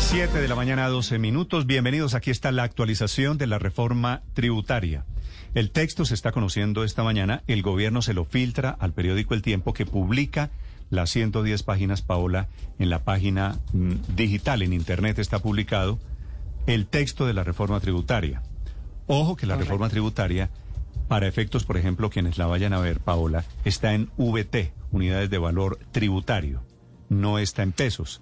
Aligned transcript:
7 0.00 0.40
de 0.40 0.48
la 0.48 0.54
mañana, 0.54 0.88
12 0.88 1.18
minutos. 1.18 1.66
Bienvenidos. 1.66 2.14
Aquí 2.14 2.30
está 2.30 2.50
la 2.50 2.64
actualización 2.64 3.38
de 3.38 3.46
la 3.46 3.58
reforma 3.58 4.22
tributaria. 4.34 5.04
El 5.54 5.70
texto 5.70 6.04
se 6.04 6.14
está 6.14 6.32
conociendo 6.32 6.82
esta 6.84 7.04
mañana. 7.04 7.42
El 7.46 7.62
gobierno 7.62 8.02
se 8.02 8.14
lo 8.14 8.24
filtra 8.24 8.70
al 8.70 8.92
periódico 8.92 9.34
El 9.34 9.42
Tiempo 9.42 9.72
que 9.72 9.86
publica 9.86 10.50
las 10.90 11.10
110 11.10 11.62
páginas, 11.62 12.02
Paola, 12.02 12.48
en 12.78 12.90
la 12.90 13.04
página 13.04 13.60
mm, 13.72 14.16
digital, 14.16 14.62
en 14.62 14.72
Internet 14.72 15.18
está 15.18 15.38
publicado 15.38 16.00
el 16.66 16.86
texto 16.86 17.26
de 17.26 17.34
la 17.34 17.44
reforma 17.44 17.78
tributaria. 17.80 18.42
Ojo 19.06 19.36
que 19.36 19.46
la 19.46 19.56
reforma 19.56 19.88
tributaria, 19.88 20.50
para 21.08 21.28
efectos, 21.28 21.64
por 21.64 21.76
ejemplo, 21.76 22.10
quienes 22.10 22.38
la 22.38 22.46
vayan 22.46 22.72
a 22.72 22.80
ver, 22.80 23.00
Paola, 23.00 23.44
está 23.64 23.94
en 23.94 24.10
VT, 24.16 24.72
unidades 24.90 25.30
de 25.30 25.38
valor 25.38 25.78
tributario, 25.92 26.62
no 27.08 27.38
está 27.38 27.62
en 27.62 27.72
pesos. 27.72 28.20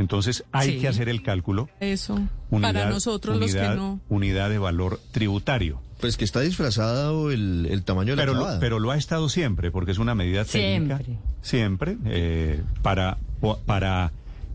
Entonces 0.00 0.44
hay 0.50 0.72
Sí. 0.72 0.78
que 0.80 0.88
hacer 0.88 1.08
el 1.08 1.22
cálculo. 1.22 1.68
Eso, 1.78 2.18
para 2.60 2.88
nosotros 2.88 3.38
los 3.38 3.52
que 3.52 3.58
unidad- 3.58 3.76
no. 3.76 4.00
Unidad 4.08 4.48
de 4.50 4.58
valor 4.58 4.98
tributario. 5.12 5.80
Pues 6.00 6.16
que 6.16 6.24
está 6.24 6.40
disfrazado 6.40 7.30
el, 7.30 7.66
el 7.70 7.82
tamaño 7.84 8.12
de 8.12 8.16
la 8.16 8.22
Pero 8.22 8.32
lo, 8.32 8.38
clavada. 8.40 8.60
pero 8.60 8.78
lo 8.78 8.90
ha 8.90 8.96
estado 8.96 9.28
siempre, 9.28 9.70
porque 9.70 9.92
es 9.92 9.98
una 9.98 10.14
medida 10.14 10.44
técnica. 10.46 10.96
Siempre. 10.96 11.18
Siempre. 11.42 11.96
eh, 12.06 12.62
para, 12.82 13.18
para 13.66 14.10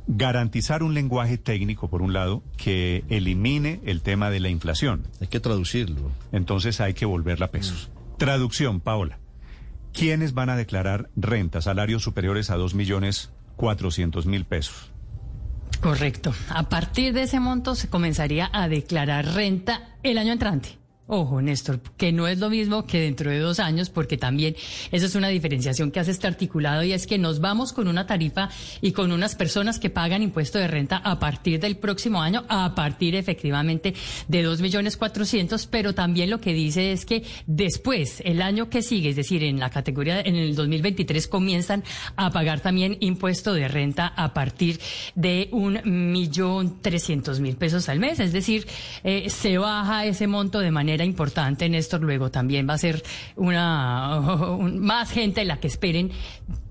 garantizar 0.07 0.81
un 0.83 0.93
lenguaje 0.95 1.37
técnico, 1.37 1.87
por 1.87 2.01
un 2.01 2.13
lado, 2.13 2.41
que 2.57 3.03
elimine 3.09 3.79
el 3.85 4.01
tema 4.01 4.31
de 4.31 4.39
la 4.39 4.49
inflación. 4.49 5.03
Hay 5.21 5.27
que 5.27 5.39
traducirlo. 5.39 6.11
Entonces 6.31 6.81
hay 6.81 6.95
que 6.95 7.05
volverla 7.05 7.45
a 7.47 7.51
pesos. 7.51 7.89
Traducción, 8.17 8.79
Paola. 8.79 9.19
¿Quiénes 9.93 10.33
van 10.33 10.49
a 10.49 10.57
declarar 10.57 11.09
renta, 11.15 11.61
salarios 11.61 12.01
superiores 12.03 12.49
a 12.49 12.55
2 12.55 12.73
millones 12.75 13.29
400 13.55 14.25
mil 14.25 14.45
pesos? 14.45 14.91
Correcto. 15.85 16.33
A 16.49 16.67
partir 16.67 17.13
de 17.13 17.21
ese 17.21 17.39
monto 17.39 17.75
se 17.75 17.87
comenzaría 17.87 18.49
a 18.51 18.67
declarar 18.67 19.35
renta 19.35 19.83
el 20.01 20.17
año 20.17 20.33
entrante. 20.33 20.79
Ojo, 21.07 21.39
Néstor, 21.39 21.81
que 21.97 22.11
no 22.11 22.27
es 22.27 22.39
lo 22.39 22.49
mismo 22.49 22.87
que 22.87 22.99
dentro 22.99 23.29
de 23.29 23.37
dos 23.37 23.59
años, 23.59 23.91
porque 23.91 24.17
también 24.17 24.55
eso 24.91 25.05
es 25.05 25.13
una 25.13 25.27
diferenciación 25.27 25.91
que 25.91 25.99
hace 25.99 26.09
este 26.09 26.25
articulado 26.25 26.81
y 26.81 26.93
es 26.93 27.05
que 27.05 27.19
nos 27.19 27.39
vamos 27.39 27.73
con 27.73 27.87
una 27.87 28.07
tarifa 28.07 28.49
y 28.81 28.91
con 28.91 29.11
unas 29.11 29.35
personas 29.35 29.77
que 29.77 29.91
pagan 29.91 30.23
impuesto 30.23 30.57
de 30.57 30.67
renta 30.67 30.97
a 30.97 31.19
partir 31.19 31.59
del 31.59 31.77
próximo 31.77 32.23
año, 32.23 32.43
a 32.49 32.73
partir 32.73 33.13
efectivamente 33.13 33.93
de 34.27 34.41
dos 34.41 34.61
millones 34.61 34.97
cuatrocientos, 34.97 35.67
pero 35.67 35.93
también 35.93 36.31
lo 36.31 36.41
que 36.41 36.53
dice 36.53 36.91
es 36.91 37.05
que 37.05 37.23
después, 37.45 38.23
el 38.25 38.41
año 38.41 38.71
que 38.71 38.81
sigue, 38.81 39.09
es 39.09 39.15
decir, 39.15 39.43
en 39.43 39.59
la 39.59 39.69
categoría, 39.69 40.21
en 40.21 40.35
el 40.35 40.55
2023 40.55 41.27
comienzan 41.27 41.83
a 42.15 42.31
pagar 42.31 42.61
también 42.61 42.97
impuesto 42.99 43.53
de 43.53 43.67
renta 43.67 44.07
a 44.07 44.33
partir 44.33 44.79
de 45.13 45.49
un 45.51 45.81
millón 46.11 46.81
trescientos 46.81 47.39
mil 47.39 47.57
pesos 47.57 47.89
al 47.89 47.99
mes, 47.99 48.19
es 48.19 48.33
decir, 48.33 48.65
eh, 49.03 49.29
se 49.29 49.59
baja 49.59 50.07
ese 50.07 50.25
monto 50.25 50.57
de 50.57 50.71
manera 50.71 50.94
importante, 51.03 51.67
Néstor, 51.67 52.01
luego 52.01 52.31
también 52.31 52.67
va 52.69 52.75
a 52.75 52.77
ser 52.77 53.03
una 53.35 54.19
un- 54.59 54.79
más 54.79 55.11
gente 55.11 55.43
la 55.45 55.59
que 55.59 55.67
esperen 55.67 56.11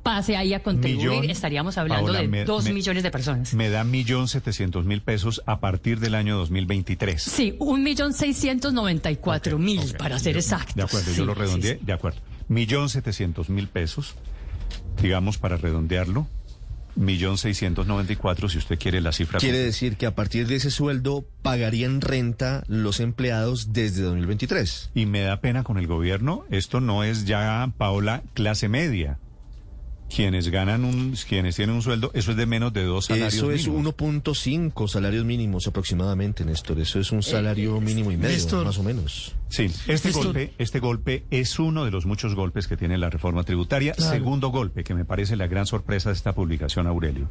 pase 0.03 0.37
ahí 0.37 0.53
a 0.53 0.63
contribuir, 0.63 1.09
Millón, 1.09 1.31
estaríamos 1.31 1.79
hablando 1.79 2.07
Paola, 2.07 2.21
de 2.21 2.29
me- 2.29 2.45
dos 2.45 2.65
me- 2.65 2.73
millones 2.75 3.03
de 3.03 3.11
personas. 3.11 3.55
Me 3.55 3.71
da 3.71 3.85
millón 3.85 4.29
setecientos 4.29 4.85
mil 4.85 5.01
pesos 5.03 5.43
a 5.47 5.61
partir 5.61 5.99
del 6.01 6.15
año 6.15 6.37
2023. 6.37 7.23
Sí, 7.23 7.57
un 7.59 7.83
millón 7.83 8.13
seiscientos 8.13 8.73
noventa 8.75 9.11
y 9.11 9.17
cuatro 9.17 9.59
mil, 9.59 9.81
para 9.99 10.19
ser 10.19 10.37
exactos. 10.37 10.75
De 10.75 10.83
acuerdo, 10.83 11.11
Sí, 11.11 11.17
yo 11.19 11.25
lo 11.25 11.35
sí, 11.35 11.41
redondeé, 11.41 11.79
sí. 11.79 11.85
de 11.85 11.93
acuerdo. 11.93 12.21
Millón 12.49 12.89
setecientos 12.91 13.49
mil 13.49 13.69
pesos, 13.69 14.15
digamos 15.01 15.39
para 15.39 15.57
redondearlo, 15.57 16.27
millón 16.97 17.39
seiscientos 17.39 17.87
noventa 17.87 18.13
y 18.13 18.17
cuatro, 18.17 18.49
si 18.49 18.59
usted 18.59 18.79
quiere 18.79 19.01
la 19.01 19.13
cifra. 19.13 19.39
Quiere 19.39 19.59
decir 19.59 19.97
que 19.97 20.07
a 20.07 20.15
partir 20.15 20.47
de 20.47 20.57
ese 20.57 20.71
sueldo 20.71 21.25
pagarían 21.43 22.01
renta 22.01 22.65
los 22.69 23.01
empleados 23.01 23.73
desde 23.73 24.03
2023. 24.03 24.91
Y 24.95 25.07
me 25.07 25.21
da 25.21 25.41
pena 25.41 25.65
con 25.65 25.79
el 25.79 25.87
gobierno, 25.87 26.45
esto 26.51 26.81
no 26.81 27.05
es 27.05 27.25
ya, 27.25 27.73
Paola, 27.77 28.23
clase 28.35 28.69
media. 28.69 29.19
Quienes 30.15 30.49
ganan 30.51 30.85
un, 30.85 31.17
quienes 31.29 31.57
tienen 31.57 31.75
un 31.75 31.83
sueldo, 31.83 32.11
eso 32.15 32.31
es 32.31 32.37
de 32.37 32.47
menos 32.47 32.73
de 32.73 32.85
dos 32.85 33.07
salarios 33.07 33.35
Eso 33.35 33.51
es 33.51 33.67
mínimos. 33.67 33.95
1.5 33.97 34.89
salarios 34.89 35.25
mínimos 35.25 35.67
aproximadamente, 35.67 36.45
Néstor. 36.45 36.79
Eso 36.79 37.01
es 37.01 37.11
un 37.11 37.23
salario 37.23 37.81
mínimo 37.81 38.13
y 38.13 38.17
medio, 38.17 38.31
Néstor. 38.35 38.65
más 38.65 38.79
o 38.79 38.83
menos. 38.85 39.35
Sí, 39.49 39.71
este 39.89 40.13
golpe, 40.13 40.55
este 40.59 40.79
golpe 40.81 41.25
es 41.31 41.59
uno 41.59 41.85
de 41.85 41.91
los 41.91 42.07
muchos 42.07 42.35
golpes 42.35 42.69
que 42.69 42.77
tiene 42.77 42.97
la 42.99 43.11
reforma 43.11 43.43
tributaria. 43.45 43.93
Claro. 43.95 44.13
Segundo 44.13 44.49
golpe, 44.51 44.85
que 44.85 44.95
me 44.95 45.05
parece 45.05 45.37
la 45.37 45.47
gran 45.49 45.67
sorpresa 45.67 46.11
de 46.11 46.15
esta 46.15 46.33
publicación, 46.35 46.87
Aurelio. 46.87 47.29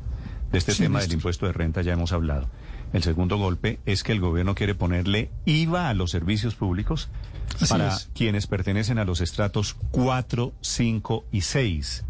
De 0.52 0.58
este 0.58 0.74
Sí, 0.74 0.84
tema 0.84 1.00
del 1.00 1.14
impuesto 1.14 1.46
de 1.46 1.54
renta 1.54 1.82
ya 1.84 1.94
hemos 1.94 2.12
hablado. 2.12 2.50
El 2.92 3.02
segundo 3.02 3.38
golpe 3.38 3.80
es 3.86 4.04
que 4.04 4.12
el 4.12 4.20
gobierno 4.20 4.56
quiere 4.56 4.76
ponerle 4.76 5.32
IVA 5.46 5.90
a 5.90 5.94
los 5.94 6.12
servicios 6.12 6.54
públicos 6.56 7.10
Así 7.56 7.66
para 7.68 7.96
es. 7.96 8.10
quienes 8.14 8.46
pertenecen 8.46 9.00
a 9.00 9.06
los 9.06 9.20
estratos 9.22 9.76
4, 9.92 10.54
5 10.62 11.26
y 11.32 11.42
6. 11.42 12.06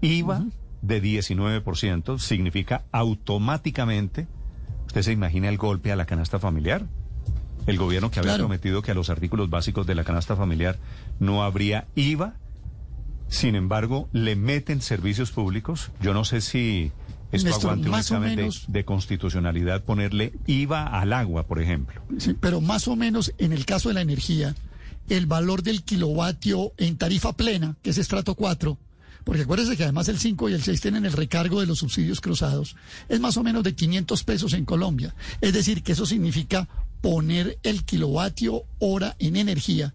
IVA 0.00 0.44
de 0.82 1.02
19% 1.02 2.18
significa 2.18 2.84
automáticamente, 2.92 4.26
¿usted 4.86 5.02
se 5.02 5.12
imagina 5.12 5.48
el 5.48 5.58
golpe 5.58 5.92
a 5.92 5.96
la 5.96 6.06
canasta 6.06 6.38
familiar? 6.38 6.86
El 7.66 7.76
gobierno 7.78 8.10
que 8.10 8.20
había 8.20 8.32
Claro. 8.32 8.44
prometido 8.44 8.80
que 8.82 8.92
a 8.92 8.94
los 8.94 9.10
artículos 9.10 9.50
básicos 9.50 9.86
de 9.86 9.94
la 9.94 10.04
canasta 10.04 10.36
familiar 10.36 10.78
no 11.20 11.42
habría 11.42 11.86
IVA, 11.96 12.34
sin 13.28 13.54
embargo, 13.56 14.08
le 14.12 14.36
meten 14.36 14.80
servicios 14.80 15.32
públicos. 15.32 15.90
Yo 16.00 16.14
no 16.14 16.24
sé 16.24 16.40
si 16.40 16.92
esto 17.30 17.48
Néstor, 17.48 17.64
aguante 17.72 17.90
un 17.90 17.94
examen 17.98 18.36
de, 18.36 18.42
menos- 18.44 18.64
de 18.68 18.84
constitucionalidad 18.86 19.82
ponerle 19.84 20.32
IVA 20.46 20.84
al 20.86 21.12
agua, 21.12 21.46
por 21.46 21.60
ejemplo. 21.60 22.00
Sí, 22.18 22.34
pero 22.40 22.62
más 22.62 22.88
o 22.88 22.96
menos 22.96 23.34
en 23.36 23.52
el 23.52 23.66
caso 23.66 23.88
de 23.90 23.96
la 23.96 24.00
energía, 24.00 24.54
el 25.10 25.26
valor 25.26 25.62
del 25.62 25.82
kilovatio 25.82 26.72
en 26.78 26.96
tarifa 26.96 27.34
plena, 27.34 27.76
que 27.82 27.90
es 27.90 27.98
estrato 27.98 28.34
4, 28.34 28.78
porque 29.28 29.42
acuérdense 29.42 29.76
que 29.76 29.82
además 29.82 30.08
el 30.08 30.18
5 30.18 30.48
y 30.48 30.54
el 30.54 30.62
6 30.62 30.80
tienen 30.80 31.04
el 31.04 31.12
recargo 31.12 31.60
de 31.60 31.66
los 31.66 31.80
subsidios 31.80 32.22
cruzados, 32.22 32.76
es 33.10 33.20
más 33.20 33.36
o 33.36 33.42
menos 33.42 33.62
de 33.62 33.74
500 33.74 34.24
pesos 34.24 34.54
en 34.54 34.64
Colombia. 34.64 35.14
Es 35.42 35.52
decir, 35.52 35.82
que 35.82 35.92
eso 35.92 36.06
significa 36.06 36.66
poner 37.02 37.58
el 37.62 37.84
kilovatio 37.84 38.62
hora 38.78 39.16
en 39.18 39.36
energía 39.36 39.94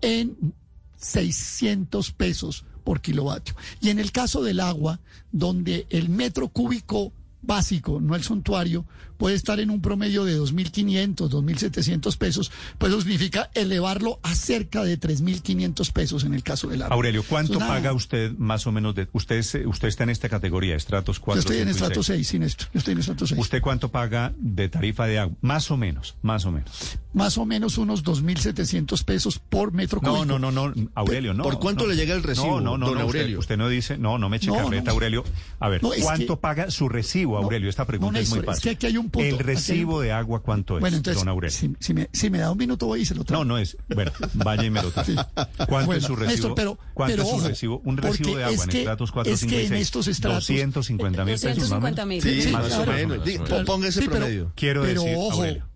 en 0.00 0.54
600 0.96 2.12
pesos 2.12 2.64
por 2.82 3.02
kilovatio. 3.02 3.54
Y 3.82 3.90
en 3.90 3.98
el 3.98 4.12
caso 4.12 4.42
del 4.42 4.60
agua, 4.60 4.98
donde 5.30 5.86
el 5.90 6.08
metro 6.08 6.48
cúbico 6.48 7.12
básico, 7.42 8.00
no 8.00 8.14
el 8.16 8.22
suntuario, 8.22 8.84
puede 9.16 9.34
estar 9.36 9.60
en 9.60 9.70
un 9.70 9.82
promedio 9.82 10.24
de 10.24 10.38
2.500, 10.40 11.28
2.700 11.28 12.16
pesos, 12.16 12.50
pues 12.78 12.90
eso 12.92 13.00
significa 13.02 13.50
elevarlo 13.54 14.18
a 14.22 14.34
cerca 14.34 14.82
de 14.82 14.98
3.500 14.98 15.92
pesos 15.92 16.24
en 16.24 16.32
el 16.34 16.42
caso 16.42 16.68
del 16.68 16.82
agua. 16.82 16.94
Aurelio, 16.94 17.22
¿cuánto 17.28 17.58
paga 17.58 17.92
usted 17.92 18.32
más 18.38 18.66
o 18.66 18.72
menos 18.72 18.94
de... 18.94 19.08
Usted, 19.12 19.44
usted 19.66 19.88
está 19.88 20.04
en 20.04 20.10
esta 20.10 20.28
categoría, 20.28 20.74
estratos 20.76 21.20
4, 21.20 21.36
Yo 21.36 21.40
estoy 21.40 21.56
en 21.58 21.68
5 21.68 21.68
y 21.68 21.72
estrato 21.72 22.02
6. 22.02 22.16
6, 22.18 22.28
sin 22.28 22.42
esto. 22.42 22.64
Yo 22.72 22.78
estoy 22.78 22.92
en 22.92 22.98
estrato 23.00 23.26
6. 23.26 23.40
¿Usted 23.40 23.60
cuánto 23.60 23.90
paga 23.90 24.32
de 24.38 24.68
tarifa 24.68 25.06
de 25.06 25.18
agua? 25.18 25.36
Más 25.42 25.70
o 25.70 25.76
menos, 25.76 26.16
más 26.22 26.46
o 26.46 26.52
menos. 26.52 26.98
Más 27.12 27.36
o 27.38 27.44
menos 27.44 27.76
unos 27.76 28.04
2.700 28.04 29.04
pesos 29.04 29.38
por 29.38 29.72
metro 29.72 30.00
No, 30.02 30.10
cúbico. 30.14 30.38
no, 30.38 30.38
no, 30.38 30.50
no, 30.50 30.72
Aurelio, 30.94 31.34
no. 31.34 31.42
¿Por 31.42 31.58
cuánto 31.58 31.84
no. 31.84 31.90
le 31.90 31.96
llega 31.96 32.14
el 32.14 32.22
recibo, 32.22 32.60
No, 32.60 32.76
no, 32.76 32.78
no, 32.78 32.86
don 32.86 32.98
no, 32.98 33.06
usted- 33.06 33.18
Aurelio? 33.20 33.38
Usted, 33.40 33.56
no 33.58 33.68
dice, 33.68 33.98
no, 33.98 34.16
no 34.18 34.28
me 34.28 34.36
eche 34.38 34.46
No, 34.46 34.54
carreta, 34.56 34.84
no. 34.86 34.90
Aurelio. 34.92 35.24
A 35.58 35.68
ver, 35.68 35.82
No, 35.82 35.92
es 35.92 36.02
¿cuánto 36.02 36.36
que- 36.36 36.40
paga 36.40 36.70
su 36.70 36.88
recibo, 36.88 37.29
No, 37.38 37.44
Aurelio? 37.44 37.68
Esta 37.70 37.86
pregunta 37.86 38.12
no, 38.12 38.18
es 38.18 38.28
muy 38.30 38.38
Néstor, 38.38 38.52
es 38.54 38.56
fácil. 38.58 38.62
que 38.62 38.70
aquí 38.76 38.86
hay 38.86 38.96
un 38.96 39.10
punto, 39.10 39.20
El 39.20 39.34
aquí 39.34 39.34
hay 39.34 39.40
un- 39.42 39.46
recibo 39.56 40.00
de 40.00 40.12
agua, 40.12 40.40
¿cuánto 40.42 40.76
es, 40.76 40.80
Bueno, 40.80 40.96
entonces, 40.96 41.20
don 41.22 41.28
Aurelio? 41.28 41.56
si, 41.56 41.74
si 41.78 41.94
me, 41.94 42.08
si 42.12 42.30
me 42.30 42.38
da 42.38 42.50
un 42.50 42.58
minuto 42.58 42.86
voy 42.86 43.02
y 43.02 43.04
se 43.04 43.14
lo 43.14 43.24
traigo. 43.24 43.44
No, 43.44 43.50
no 43.54 43.58
es. 43.58 43.76
Bueno, 43.94 44.10
vaya 44.34 44.64
y 44.64 44.70
me 44.70 44.82
lo 44.82 44.90
trae. 44.90 45.04
Sí. 45.06 45.14
¿Cuánto 45.14 45.66
Bueno, 45.68 45.92
es 45.94 46.04
su 46.04 46.16
recibo? 46.16 46.30
Néstor, 46.32 46.54
pero- 46.54 46.78
¿Cuánto 46.94 47.12
pero 47.12 47.22
es 47.22 47.28
su 47.28 47.36
ojo, 47.36 47.48
recibo? 47.48 47.82
Un 47.84 47.96
recibo 47.96 48.36
de 48.36 48.44
agua 48.44 48.54
es 48.56 48.62
en 48.64 48.68
que- 48.70 48.78
estratos 48.78 49.12
4, 49.12 49.32
es 49.32 49.40
5 49.40 49.50
que 49.50 49.56
y 49.56 49.62
en 49.64 49.68
6. 49.68 49.82
estos 49.82 50.08
estratos- 50.08 50.46
250 50.48 51.24
mil 51.24 51.34
pesos. 51.34 51.44
más 51.44 51.56
o 51.56 51.60
250 51.60 52.06
menos. 52.06 52.24
mil. 52.24 52.34
Sí, 52.34 52.42
Sí, 52.42 52.52
más 52.52 52.66
claro. 52.66 52.82
o 52.82 52.94
menos. 52.94 53.64
Ponga 53.66 53.88
ese 53.88 54.02
promedio. 54.02 54.52
Quiero 54.56 54.82
pero 54.82 55.02
decir, 55.02 55.16
ojo, 55.18 55.32
Aurelio, 55.32 55.66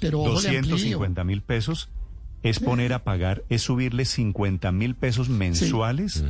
pero 0.00 0.20
ojo, 0.20 0.28
le 0.42 0.48
amplío. 0.48 0.62
250 0.76 1.24
mil 1.24 1.42
pesos 1.42 1.88
es 2.42 2.60
poner 2.60 2.92
a 2.92 3.02
pagar, 3.04 3.44
es 3.48 3.62
subirle 3.62 4.04
50 4.04 4.70
mil 4.72 4.94
pesos 4.94 5.28
mensuales 5.28 6.22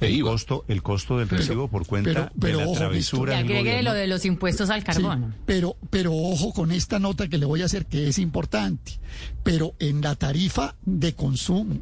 el 0.00 0.22
costo, 0.22 0.64
el 0.68 0.82
costo 0.82 1.18
del 1.18 1.28
recibo 1.28 1.68
por 1.68 1.86
cuenta 1.86 2.30
de 2.34 2.52
la 2.52 2.72
travesura 2.72 3.36
del 3.36 3.46
agregue 3.46 3.82
lo 3.82 3.92
de 3.92 4.06
los 4.06 4.24
impuestos 4.24 4.70
al 4.70 4.84
carbono. 4.84 5.34
pero, 5.46 5.76
pero 5.90 6.14
ojo 6.14 6.52
con 6.52 6.72
esta 6.72 6.98
nota 6.98 7.28
que 7.28 7.38
le 7.38 7.46
voy 7.46 7.62
a 7.62 7.66
hacer 7.66 7.86
que 7.86 8.08
es 8.08 8.18
importante. 8.18 8.92
Pero 9.42 9.74
en 9.78 10.00
la 10.00 10.14
tarifa 10.14 10.76
de 10.84 11.14
consumo, 11.14 11.80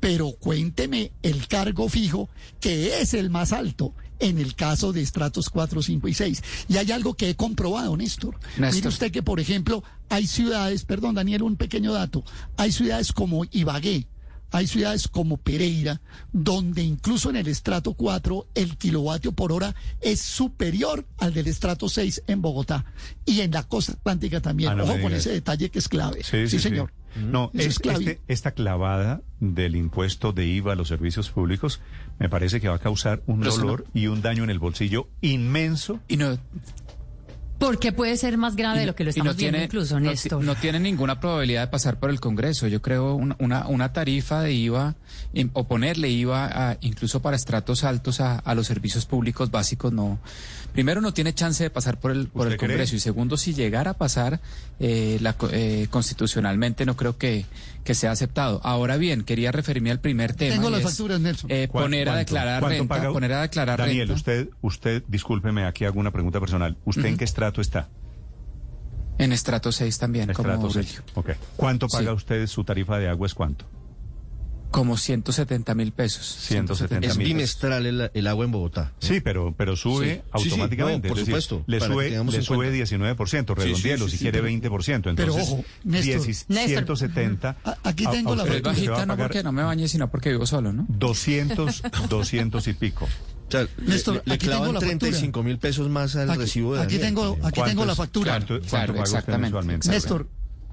pero 0.00 0.32
cuénteme 0.32 1.12
el 1.22 1.46
cargo 1.46 1.88
fijo, 1.88 2.28
que 2.60 3.00
es 3.00 3.14
el 3.14 3.30
más 3.30 3.52
alto 3.52 3.92
en 4.20 4.38
el 4.38 4.54
caso 4.54 4.92
de 4.92 5.02
estratos 5.02 5.48
4, 5.50 5.82
5 5.82 6.08
y 6.08 6.14
6. 6.14 6.42
Y 6.68 6.76
hay 6.76 6.92
algo 6.92 7.14
que 7.14 7.30
he 7.30 7.34
comprobado, 7.34 7.96
Néstor. 7.96 8.38
Néstor. 8.58 8.74
Mire 8.74 8.88
usted 8.88 9.12
que, 9.12 9.22
por 9.22 9.40
ejemplo, 9.40 9.82
hay 10.08 10.26
ciudades, 10.26 10.84
perdón, 10.84 11.14
Daniel, 11.14 11.42
un 11.42 11.56
pequeño 11.56 11.92
dato, 11.92 12.24
hay 12.56 12.72
ciudades 12.72 13.12
como 13.12 13.44
Ibagué, 13.50 14.06
hay 14.50 14.66
ciudades 14.66 15.08
como 15.08 15.36
Pereira, 15.36 16.00
donde 16.32 16.82
incluso 16.82 17.30
en 17.30 17.36
el 17.36 17.48
estrato 17.48 17.94
4 17.94 18.46
el 18.54 18.76
kilovatio 18.76 19.32
por 19.32 19.52
hora 19.52 19.74
es 20.00 20.20
superior 20.20 21.06
al 21.18 21.34
del 21.34 21.46
estrato 21.46 21.88
6 21.88 22.24
en 22.26 22.42
Bogotá. 22.42 22.84
Y 23.24 23.40
en 23.40 23.52
la 23.52 23.62
costa 23.64 23.92
atlántica 23.92 24.40
también. 24.40 24.78
Ah, 24.78 24.82
Ojo 24.82 25.00
con 25.00 25.12
ese 25.12 25.30
detalle 25.30 25.70
que 25.70 25.78
es 25.78 25.88
clave. 25.88 26.22
Sí, 26.22 26.48
señor. 26.48 26.92
No, 27.16 27.50
este, 27.54 28.20
esta 28.28 28.52
clavada 28.52 29.20
del 29.40 29.74
impuesto 29.74 30.32
de 30.32 30.46
IVA 30.46 30.74
a 30.74 30.76
los 30.76 30.88
servicios 30.88 31.30
públicos 31.30 31.80
me 32.20 32.28
parece 32.28 32.60
que 32.60 32.68
va 32.68 32.76
a 32.76 32.78
causar 32.78 33.22
un 33.26 33.40
dolor 33.40 33.86
y 33.94 34.06
un 34.06 34.22
daño 34.22 34.44
en 34.44 34.50
el 34.50 34.58
bolsillo 34.58 35.08
inmenso. 35.20 35.98
Y 36.06 36.18
no, 36.18 36.38
porque 37.60 37.92
puede 37.92 38.16
ser 38.16 38.38
más 38.38 38.56
grave 38.56 38.80
de 38.80 38.86
lo 38.86 38.94
que 38.94 39.04
lo 39.04 39.10
estamos 39.10 39.36
viendo 39.36 39.62
incluso, 39.62 40.00
Néstor. 40.00 40.42
No, 40.42 40.54
tiene 40.56 40.80
ninguna 40.80 41.20
probabilidad 41.20 41.60
de 41.60 41.66
pasar 41.68 42.00
por 42.00 42.08
el 42.08 42.18
Congreso. 42.18 42.66
Yo 42.68 42.80
creo 42.80 43.14
una, 43.14 43.66
una, 43.68 43.92
tarifa 43.92 44.40
de 44.40 44.54
IVA 44.54 44.94
o 45.52 45.68
ponerle 45.68 46.08
IVA 46.08 46.78
incluso 46.80 47.20
para 47.20 47.36
estratos 47.36 47.84
altos 47.84 48.20
a, 48.20 48.38
a, 48.38 48.54
los 48.54 48.66
servicios 48.66 49.04
públicos 49.04 49.50
básicos 49.50 49.92
no. 49.92 50.18
Primero 50.72 51.02
no 51.02 51.12
tiene 51.12 51.34
chance 51.34 51.62
de 51.62 51.68
pasar 51.68 52.00
por 52.00 52.12
el 52.12 52.28
por 52.28 52.50
el 52.50 52.56
Congreso 52.56 52.96
y 52.96 53.00
segundo 53.00 53.36
si 53.36 53.52
llegara 53.52 53.90
a 53.90 53.94
pasar 53.94 54.40
eh, 54.78 55.18
la, 55.20 55.36
eh, 55.52 55.88
constitucionalmente 55.90 56.86
no 56.86 56.96
creo 56.96 57.18
que, 57.18 57.44
que 57.84 57.94
sea 57.94 58.12
aceptado. 58.12 58.60
Ahora 58.64 58.96
bien, 58.96 59.22
quería 59.24 59.52
referirme 59.52 59.90
al 59.90 60.00
primer 60.00 60.34
tema. 60.34 60.54
Tengo 60.54 60.70
las 60.70 60.82
facturas, 60.82 61.20
Nelson. 61.20 61.50
Eh, 61.50 61.68
poner 61.70 62.08
a 62.08 62.16
declarar 62.16 62.62
renta, 62.62 63.12
poner 63.12 63.32
a 63.34 63.42
declarar 63.42 63.80
Daniel, 63.80 64.10
usted 64.12 64.48
usted 64.62 65.02
discúlpeme 65.08 65.64
aquí 65.64 65.84
hago 65.84 66.00
una 66.00 66.12
pregunta 66.12 66.40
personal. 66.40 66.78
¿Usted 66.84 67.04
en 67.04 67.18
qué 67.18 67.24
estrato 67.24 67.49
está? 67.58 67.88
En 69.18 69.32
estrato 69.32 69.70
6 69.70 69.98
también, 69.98 70.30
estrato 70.30 70.56
como 70.56 70.72
6. 70.72 71.02
Okay. 71.14 71.34
¿Cuánto 71.56 71.88
paga 71.88 72.14
usted 72.14 72.46
su 72.46 72.64
tarifa 72.64 72.98
de 72.98 73.08
agua 73.08 73.26
es 73.26 73.34
cuánto? 73.34 73.66
Como 74.70 74.96
170 74.96 75.74
mil 75.74 75.92
pesos. 75.92 76.24
170 76.24 77.06
Es 77.06 77.16
bimestral 77.16 78.10
el, 78.14 78.26
agua 78.28 78.44
en 78.44 78.52
Bogotá. 78.52 78.92
Sí, 79.00 79.20
pero, 79.20 79.52
pero 79.56 79.76
sube 79.76 80.22
automáticamente. 80.30 81.08
por 81.08 81.18
supuesto. 81.18 81.64
le 81.66 81.80
sube, 81.80 82.10
le 82.10 82.42
sube 82.42 82.72
19%, 82.72 83.54
redondealo 83.56 84.08
si 84.08 84.18
quiere 84.18 84.42
20%. 84.42 84.94
Entonces, 84.94 85.16
pero 85.16 85.34
ojo, 85.34 85.64
Néstor, 85.84 86.22
170. 86.22 87.56
Aquí 87.82 88.06
tengo 88.06 88.36
la 88.36 88.44
Pero 88.44 88.56
es 88.56 88.62
bajita 88.62 89.06
no 89.06 89.16
porque 89.16 89.42
no 89.42 89.50
me 89.52 89.64
bañe, 89.64 89.88
sino 89.88 90.08
porque 90.08 90.30
vivo 90.30 90.46
solo, 90.46 90.72
¿no? 90.72 90.86
200, 90.88 91.82
200 92.08 92.68
y 92.68 92.72
pico. 92.74 93.08
O 93.50 93.52
sea, 93.52 93.68
Néstor, 93.84 94.22
le, 94.24 94.32
le 94.32 94.38
clavan 94.38 94.78
35 94.78 95.42
mil 95.42 95.58
pesos 95.58 95.88
más 95.88 96.14
al 96.14 96.36
recibo 96.36 96.74
de 96.74 96.82
Aquí 96.82 96.98
tengo, 96.98 97.36
aquí 97.42 97.60
tengo 97.64 97.84
la 97.84 97.96
factura. 97.96 98.32
¿Cuánto, 98.32 98.60
cuánto 98.68 98.94
paga 98.94 99.18
usted 99.18 99.38
mensualmente? 99.38 99.88
Néstor, 99.88 100.28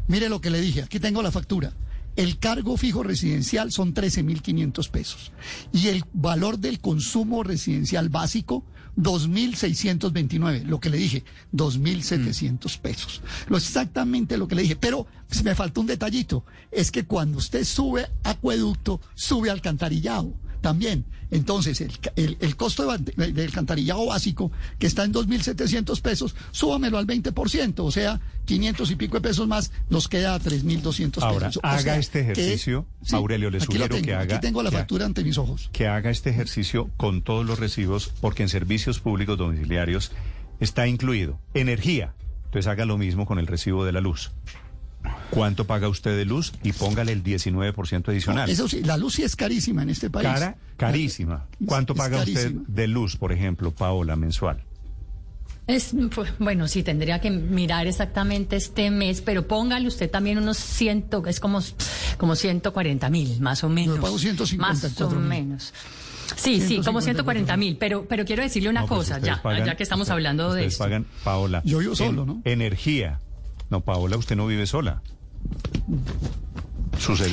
mire 0.08 0.30
lo 0.30 0.40
que 0.42 0.52
le 0.52 0.62
dije. 0.62 0.84
Aquí 0.84 1.00
tengo 1.00 1.24
la 1.24 1.32
factura. 1.32 1.74
El 2.16 2.40
cargo 2.40 2.78
fijo 2.78 3.04
residencial 3.04 3.72
son 3.72 3.94
13.500 3.94 4.90
pesos. 4.90 5.32
Y 5.72 5.88
el 5.88 6.04
valor 6.14 6.60
del 6.60 6.80
consumo 6.80 7.44
residencial 7.44 8.10
básico, 8.10 8.64
2.629. 8.98 10.64
Lo 10.64 10.80
que 10.80 10.90
le 10.90 10.98
dije, 10.98 11.24
2.700 11.54 12.80
pesos. 12.80 13.22
Lo 13.48 13.58
exactamente 13.58 14.38
lo 14.38 14.48
que 14.48 14.56
le 14.56 14.64
dije. 14.64 14.76
Pero 14.76 15.08
pues, 15.28 15.44
me 15.44 15.56
faltó 15.56 15.82
un 15.82 15.88
detallito. 15.88 16.44
Es 16.72 16.92
que 16.92 17.06
cuando 17.06 17.38
usted 17.38 17.64
sube 17.64 18.08
acueducto, 18.24 19.00
sube 19.16 19.50
alcantarillado 19.50 20.34
también. 20.62 21.06
Entonces, 21.30 21.82
el, 21.82 22.38
el, 22.40 22.56
costo 22.56 22.96
del 22.98 23.40
alcantarillado 23.40 24.06
básico, 24.06 24.52
que 24.80 24.88
está 24.88 25.04
en 25.04 25.14
2.700 25.14 26.02
pesos, 26.02 26.36
súbamelo 26.52 26.98
al 26.98 27.06
20%, 27.06 27.74
o 27.80 27.92
sea, 27.92 28.22
500 28.46 28.92
y 28.92 28.96
pico 28.96 29.18
de 29.18 29.22
pesos 29.22 29.48
más, 29.48 29.72
nos 29.90 30.08
queda 30.08 30.40
3.200 30.40 30.84
pesos. 30.84 31.24
Ahora, 31.24 31.52
haga 31.64 31.98
este 31.98 32.22
ejercicio, 32.22 32.86
Aurelio, 33.12 33.50
le 33.50 33.60
sugiero 33.60 34.02
que 34.02 34.14
haga... 34.14 34.36
Aquí 34.36 34.42
tengo 34.42 34.64
la 34.64 34.72
factura 34.72 35.06
ante 35.06 35.24
mis 35.24 35.38
ojos. 35.38 35.70
Que 35.74 35.88
haga 35.88 36.10
este 36.10 36.30
ejercicio 36.30 36.90
con 36.96 37.22
todos 37.22 37.46
los 37.46 37.60
recibos, 37.60 38.14
porque 38.22 38.44
en 38.44 38.50
servicios 38.50 39.00
públicos 39.00 39.38
domiciliarios 39.38 40.14
está 40.60 40.88
incluido 40.88 41.40
energía. 41.54 42.14
Entonces 42.46 42.68
haga 42.68 42.86
lo 42.86 42.98
mismo 42.98 43.26
con 43.26 43.40
el 43.40 43.48
recibo 43.48 43.84
de 43.84 43.92
la 43.92 44.00
luz. 44.00 44.32
¿Cuánto 45.30 45.66
paga 45.66 45.88
usted 45.90 46.18
de 46.18 46.26
luz? 46.26 46.54
Y 46.64 46.74
póngale 46.74 47.12
el 47.12 47.24
19% 47.24 48.10
adicional. 48.10 48.50
eso 48.50 48.68
sí, 48.68 48.82
la 48.84 48.98
luz 48.98 49.16
sí 49.16 49.24
es 49.24 49.36
carísima 49.36 49.84
en 49.84 49.90
este 49.90 50.10
país. 50.10 50.28
Cara, 50.28 50.58
carísima. 50.78 51.48
¿Cuánto 51.66 51.96
paga 51.96 52.20
usted 52.20 52.52
de 52.52 52.88
luz, 52.88 53.16
por 53.16 53.32
ejemplo, 53.32 53.72
Paola, 53.72 54.16
mensual? 54.16 54.64
Es, 55.68 55.94
pues, 56.16 56.32
bueno, 56.40 56.70
sí, 56.70 56.82
tendría 56.82 57.20
que 57.20 57.30
mirar 57.30 57.88
exactamente 57.88 58.56
este 58.56 58.90
mes, 58.90 59.22
pero 59.22 59.48
póngale 59.48 59.86
usted 59.88 60.10
también 60.10 60.38
unos 60.38 60.58
ciento, 60.58 61.22
es 61.28 61.42
como, 61.42 61.60
como 62.18 62.36
140 62.38 63.10
mil, 63.10 63.42
más 63.42 63.66
o 63.66 63.70
menos. 63.70 64.00
pago 64.00 64.18
154 64.18 65.20
Más 65.20 65.26
o 65.26 65.28
menos. 65.28 65.74
Sí, 66.38 66.62
sí, 66.62 66.82
como 66.84 67.02
140 67.02 67.58
mil, 67.58 67.78
pero, 67.78 68.06
pero 68.08 68.24
quiero 68.24 68.44
decirle 68.44 68.70
una 68.70 68.86
pues 68.86 69.10
cosa, 69.10 69.20
ya, 69.20 69.42
ya 69.66 69.76
que 69.76 69.84
estamos 69.84 70.10
hablando 70.10 70.54
de 70.54 70.66
esto. 70.66 70.84
pagan, 70.84 71.06
Paola. 71.24 71.62
Yo 71.66 71.80
vivo 71.80 71.96
solo, 71.96 72.26
¿no? 72.26 72.42
Energía 72.46 73.20
no, 73.70 73.82
Paola, 73.82 74.18
usted 74.18 74.36
no 74.36 74.48
vive 74.48 74.66
sola. 74.68 75.02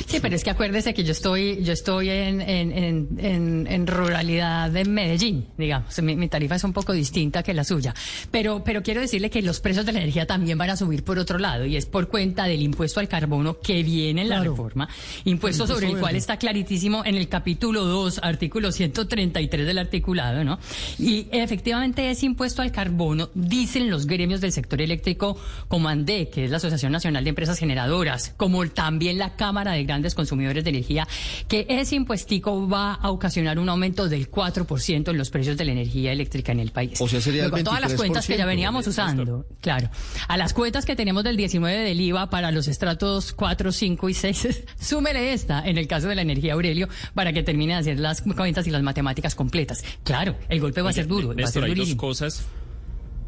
Sí, 0.07 0.19
pero 0.21 0.35
es 0.35 0.43
que 0.43 0.49
acuérdese 0.49 0.93
que 0.93 1.03
yo 1.03 1.11
estoy, 1.11 1.63
yo 1.63 1.73
estoy 1.73 2.09
en, 2.09 2.41
en, 2.41 3.17
en, 3.19 3.67
en 3.67 3.87
ruralidad 3.87 4.69
de 4.69 4.85
Medellín, 4.85 5.47
digamos. 5.57 5.99
Mi, 6.01 6.27
tarifa 6.27 6.55
es 6.55 6.63
un 6.63 6.73
poco 6.73 6.93
distinta 6.93 7.43
que 7.43 7.53
la 7.53 7.63
suya. 7.63 7.93
Pero, 8.31 8.63
pero 8.63 8.83
quiero 8.83 9.01
decirle 9.01 9.29
que 9.29 9.41
los 9.41 9.59
precios 9.59 9.85
de 9.85 9.91
la 9.91 9.99
energía 9.99 10.25
también 10.25 10.57
van 10.57 10.69
a 10.69 10.77
subir 10.77 11.03
por 11.03 11.19
otro 11.19 11.39
lado, 11.39 11.65
y 11.65 11.75
es 11.75 11.85
por 11.85 12.07
cuenta 12.09 12.45
del 12.45 12.61
impuesto 12.61 12.99
al 12.99 13.07
carbono 13.07 13.59
que 13.59 13.83
viene 13.83 14.21
en 14.21 14.29
la 14.29 14.43
reforma. 14.43 14.87
Impuesto 15.23 15.67
sobre 15.67 15.87
el 15.87 15.97
cual 15.99 16.15
está 16.15 16.37
clarísimo 16.37 17.03
en 17.05 17.15
el 17.15 17.27
capítulo 17.27 17.85
2, 17.85 18.19
artículo 18.23 18.71
133 18.71 19.65
del 19.65 19.77
articulado, 19.77 20.43
¿no? 20.43 20.59
Y 20.97 21.27
efectivamente 21.31 22.09
ese 22.09 22.25
impuesto 22.25 22.61
al 22.61 22.71
carbono, 22.71 23.29
dicen 23.33 23.89
los 23.89 24.05
gremios 24.05 24.41
del 24.41 24.51
sector 24.51 24.81
eléctrico, 24.81 25.37
como 25.67 25.89
ANDE, 25.89 26.29
que 26.29 26.45
es 26.45 26.51
la 26.51 26.57
Asociación 26.57 26.91
Nacional 26.91 27.23
de 27.23 27.29
Empresas 27.29 27.57
Generadoras, 27.57 28.33
como 28.37 28.65
también 28.69 29.17
la 29.17 29.35
Cámara 29.35 29.54
de 29.63 29.83
Grandes 29.85 30.13
Consumidores 30.15 30.63
de 30.63 30.69
Energía, 30.69 31.07
que 31.47 31.65
ese 31.69 31.95
impuestico 31.95 32.67
va 32.67 32.93
a 32.93 33.09
ocasionar 33.09 33.57
un 33.57 33.69
aumento 33.69 34.09
del 34.09 34.29
4% 34.29 35.09
en 35.09 35.17
los 35.17 35.29
precios 35.29 35.57
de 35.57 35.65
la 35.65 35.71
energía 35.71 36.11
eléctrica 36.11 36.51
en 36.51 36.59
el 36.59 36.71
país. 36.71 36.99
O 36.99 37.07
sea, 37.07 37.21
sería 37.21 37.49
Con 37.49 37.63
todas 37.63 37.81
las 37.81 37.93
cuentas 37.93 38.27
que 38.27 38.37
ya 38.37 38.45
veníamos 38.45 38.85
usando, 38.87 39.45
claro. 39.61 39.89
A 40.27 40.37
las 40.37 40.53
cuentas 40.53 40.85
que 40.85 40.95
tenemos 40.95 41.23
del 41.23 41.37
19 41.37 41.77
del 41.77 42.01
IVA 42.01 42.29
para 42.29 42.51
los 42.51 42.67
estratos 42.67 43.31
4, 43.33 43.71
5 43.71 44.09
y 44.09 44.13
6, 44.13 44.63
súmele 44.79 45.33
esta 45.33 45.65
en 45.65 45.77
el 45.77 45.87
caso 45.87 46.07
de 46.07 46.15
la 46.15 46.21
energía 46.21 46.53
Aurelio 46.53 46.89
para 47.13 47.31
que 47.31 47.43
termine 47.43 47.73
de 47.73 47.79
hacer 47.79 47.99
las 47.99 48.21
cuentas 48.21 48.67
y 48.67 48.71
las 48.71 48.83
matemáticas 48.83 49.35
completas. 49.35 49.83
Claro, 50.03 50.35
el 50.49 50.59
golpe 50.59 50.81
va 50.81 50.89
a 50.89 50.93
ser 50.93 51.07
duro, 51.07 51.35
va 51.35 51.43
a 51.43 51.47
ser 51.47 51.63
hay 51.63 51.75
dos 51.75 51.95
cosas 51.95 52.45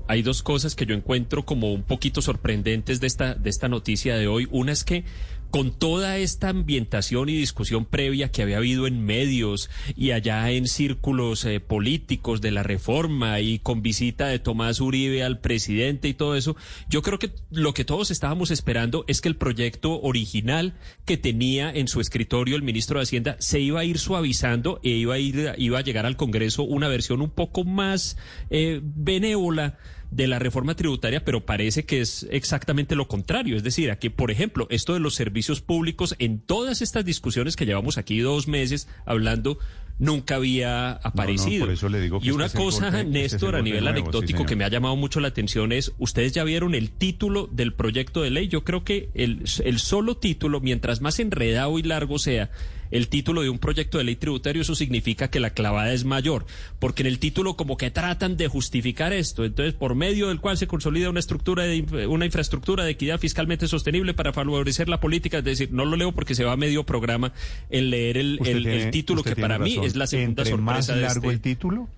hay 0.08 0.22
dos 0.22 0.42
cosas 0.42 0.76
que 0.76 0.86
yo 0.86 0.96
encuentro 0.96 1.46
como 1.46 1.74
un 1.74 1.84
poquito 1.84 2.22
sorprendentes 2.22 3.00
de 3.00 3.08
esta, 3.08 3.36
de 3.36 3.50
esta 3.50 3.68
noticia 3.68 4.16
de 4.16 4.28
hoy. 4.28 4.48
Una 4.52 4.72
es 4.72 4.84
que 4.84 5.04
con 5.51 5.72
toda 5.72 6.18
esta 6.18 6.50
ambientación 6.50 7.30
y 7.30 7.38
discusión 7.38 7.86
previa 7.86 8.32
que 8.32 8.42
había 8.42 8.58
habido 8.58 8.88
en 8.88 9.04
medios 9.04 9.70
y 9.96 10.12
allá 10.12 10.50
en 10.51 10.68
círculos 10.68 11.46
eh, 11.46 11.60
políticos 11.60 12.42
de 12.42 12.51
la 12.51 12.63
reforma 12.63 13.39
y 13.39 13.60
con 13.60 13.82
visita 13.82 14.27
de 14.27 14.39
Tomás 14.39 14.82
Uribe 14.82 15.24
al 15.24 15.39
presidente 15.39 16.08
y 16.08 16.13
todo 16.13 16.36
eso, 16.36 16.56
yo 16.89 17.01
creo 17.01 17.20
que 17.20 17.32
lo 17.51 17.74
que 17.74 17.86
todos 17.86 18.12
estábamos 18.12 18.51
esperando 18.51 19.06
es 19.08 19.22
que 19.22 19.30
el 19.30 19.36
proyecto 19.36 20.01
original 20.01 20.74
que 21.06 21.18
tenía 21.18 21.72
en 21.72 21.88
su 21.88 22.01
escritorio 22.01 22.56
el 22.56 22.63
ministro 22.63 23.00
de 23.00 23.04
Hacienda 23.04 23.36
se 23.39 23.60
iba 23.60 23.80
a 23.80 23.86
ir 23.86 24.00
suavizando 24.00 24.80
e 24.84 24.89
iba 24.89 25.16
a 25.16 25.20
ir 25.20 25.54
iba 25.58 25.80
a 25.80 25.84
llegar 25.84 26.06
al 26.06 26.18
Congreso 26.18 26.63
una 26.63 26.88
versión 26.88 27.22
un 27.22 27.30
poco 27.30 27.63
más 27.63 28.18
eh, 28.50 28.82
benévola 28.84 29.77
de 30.12 30.28
la 30.28 30.40
reforma 30.40 30.76
tributaria, 30.76 31.24
pero 31.26 31.46
parece 31.46 31.86
que 31.86 32.02
es 32.02 32.26
exactamente 32.32 32.96
lo 32.96 33.08
contrario. 33.08 33.56
Es 33.58 33.64
decir, 33.64 33.92
aquí, 33.92 34.10
por 34.10 34.32
ejemplo, 34.32 34.68
esto 34.70 34.94
de 34.94 35.00
los 35.00 35.16
servicios 35.16 35.62
públicos, 35.62 36.16
en 36.20 36.40
todas 36.40 36.82
estas 36.82 37.04
discusiones 37.06 37.56
que 37.56 37.66
llevamos 37.66 37.98
aquí 37.98 38.20
dos 38.20 38.48
meses 38.48 38.88
hablando, 39.06 39.60
nunca 40.00 40.36
había 40.36 40.92
aparecido. 40.92 41.66
por 41.66 41.74
eso 41.74 41.90
le 41.90 42.00
digo 42.00 42.20
que 42.20 42.28
y 42.28 42.30
este 42.30 42.36
una 42.36 42.50
cosa, 42.50 42.86
golpe- 42.92 43.00
este 43.00 43.04
Néstor, 43.10 43.56
a 43.56 43.62
nivel 43.62 43.84
nuevo, 43.84 44.00
anecdótico 44.00 44.46
que 44.46 44.56
me 44.56 44.64
ha 44.64 44.70
llamado 44.70 44.96
mucho 44.96 45.20
la 45.20 45.28
atención 45.30 45.72
es, 45.72 45.92
ustedes 45.98 46.34
ya 46.34 46.44
vieron 46.44 46.76
el 46.76 46.92
título 46.92 47.48
del 47.52 47.74
proyecto 47.74 48.22
de 48.22 48.30
ley. 48.30 48.48
Yo 48.48 48.64
creo 48.64 48.84
que 48.84 49.10
el, 49.16 49.44
el 49.66 49.80
solo 49.80 50.16
título, 50.16 50.60
mientras 50.62 51.02
más 51.02 51.20
enredado 51.20 51.78
y 51.80 51.84
largo 51.84 52.20
sea 52.20 52.52
el 52.91 53.08
título 53.08 53.41
de 53.41 53.50
un 53.50 53.60
proyecto 53.60 53.98
de 53.98 54.03
ley 54.03 54.15
tributario, 54.15 54.62
eso 54.62 54.75
significa 54.75 55.29
que 55.29 55.39
la 55.39 55.50
clavada 55.51 55.94
es 55.94 56.06
mayor, 56.06 56.46
porque 56.79 57.03
en 57.03 57.08
el 57.08 57.20
título 57.20 57.56
como 57.56 57.77
que 57.77 57.91
tratan 57.91 58.38
de 58.38 58.48
justificar 58.48 59.13
esto, 59.13 59.46
entonces 59.46 59.74
por 59.74 59.96
medio 59.96 60.27
del 60.29 60.39
cual 60.39 60.58
se 60.58 60.67
consolida 60.67 61.10
una 61.10 61.20
estructura 61.20 61.63
de 61.63 62.08
una 62.08 62.25
infraestructura 62.25 62.84
de 62.84 62.91
equidad 62.91 63.20
fiscalmente 63.20 63.67
sostenible 63.67 64.13
para 64.13 64.34
favorecer 64.34 64.89
la 64.89 65.00
política, 65.00 65.39
es 65.39 65.44
decir, 65.44 65.70
no 65.72 65.86
lo 65.86 65.96
leo 65.98 66.12
porque 66.12 66.36
se 66.36 66.44
va 66.44 66.53
a 66.53 66.58
medio 66.58 66.84
programa 66.84 67.34
en 67.70 67.89
leer 67.89 68.17
el, 68.17 68.39
el- 68.46 68.91
título 68.91 69.24
que 69.24 69.36
para 69.36 69.60
mí 69.60 69.77
es 69.84 69.96
la 69.96 70.08
segunda 70.08 70.44
Entre 70.44 70.58
más 70.58 70.86
sorpresa 70.86 70.96
de 70.96 71.01
largo 71.01 71.32
este- 71.32 71.34
el 71.36 71.41
título, 71.56 71.89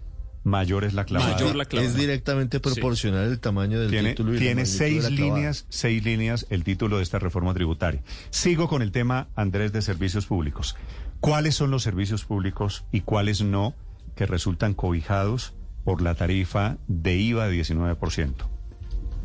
mayor 0.49 0.83
es 0.83 0.93
la 0.93 1.05
clavada. 1.05 1.33
Mayor 1.33 1.55
la 1.55 1.65
clavada. 1.65 1.89
Es 1.89 1.95
directamente 1.95 2.59
proporcional 2.59 3.27
el 3.27 3.39
tamaño 3.39 3.79
del 3.79 3.89
Tiene, 3.89 4.09
título 4.09 4.35
y 4.35 4.39
tiene 4.39 4.65
seis 4.65 5.03
de 5.03 5.09
la 5.11 5.15
clavada. 5.15 5.35
líneas, 5.37 5.65
seis 5.69 6.03
líneas 6.03 6.47
el 6.49 6.63
título 6.63 6.97
de 6.97 7.03
esta 7.03 7.19
reforma 7.19 7.53
tributaria. 7.53 8.03
Sigo 8.29 8.67
con 8.67 8.81
el 8.81 8.91
tema, 8.91 9.29
Andrés, 9.35 9.71
de 9.71 9.81
servicios 9.81 10.25
públicos. 10.25 10.75
¿Cuáles 11.19 11.55
son 11.55 11.71
los 11.71 11.83
servicios 11.83 12.25
públicos 12.25 12.85
y 12.91 13.01
cuáles 13.01 13.41
no 13.41 13.73
que 14.15 14.25
resultan 14.25 14.73
cobijados 14.73 15.53
por 15.83 16.01
la 16.01 16.15
tarifa 16.15 16.77
de 16.87 17.15
IVA 17.17 17.47
de 17.47 17.61
19%? 17.61 18.33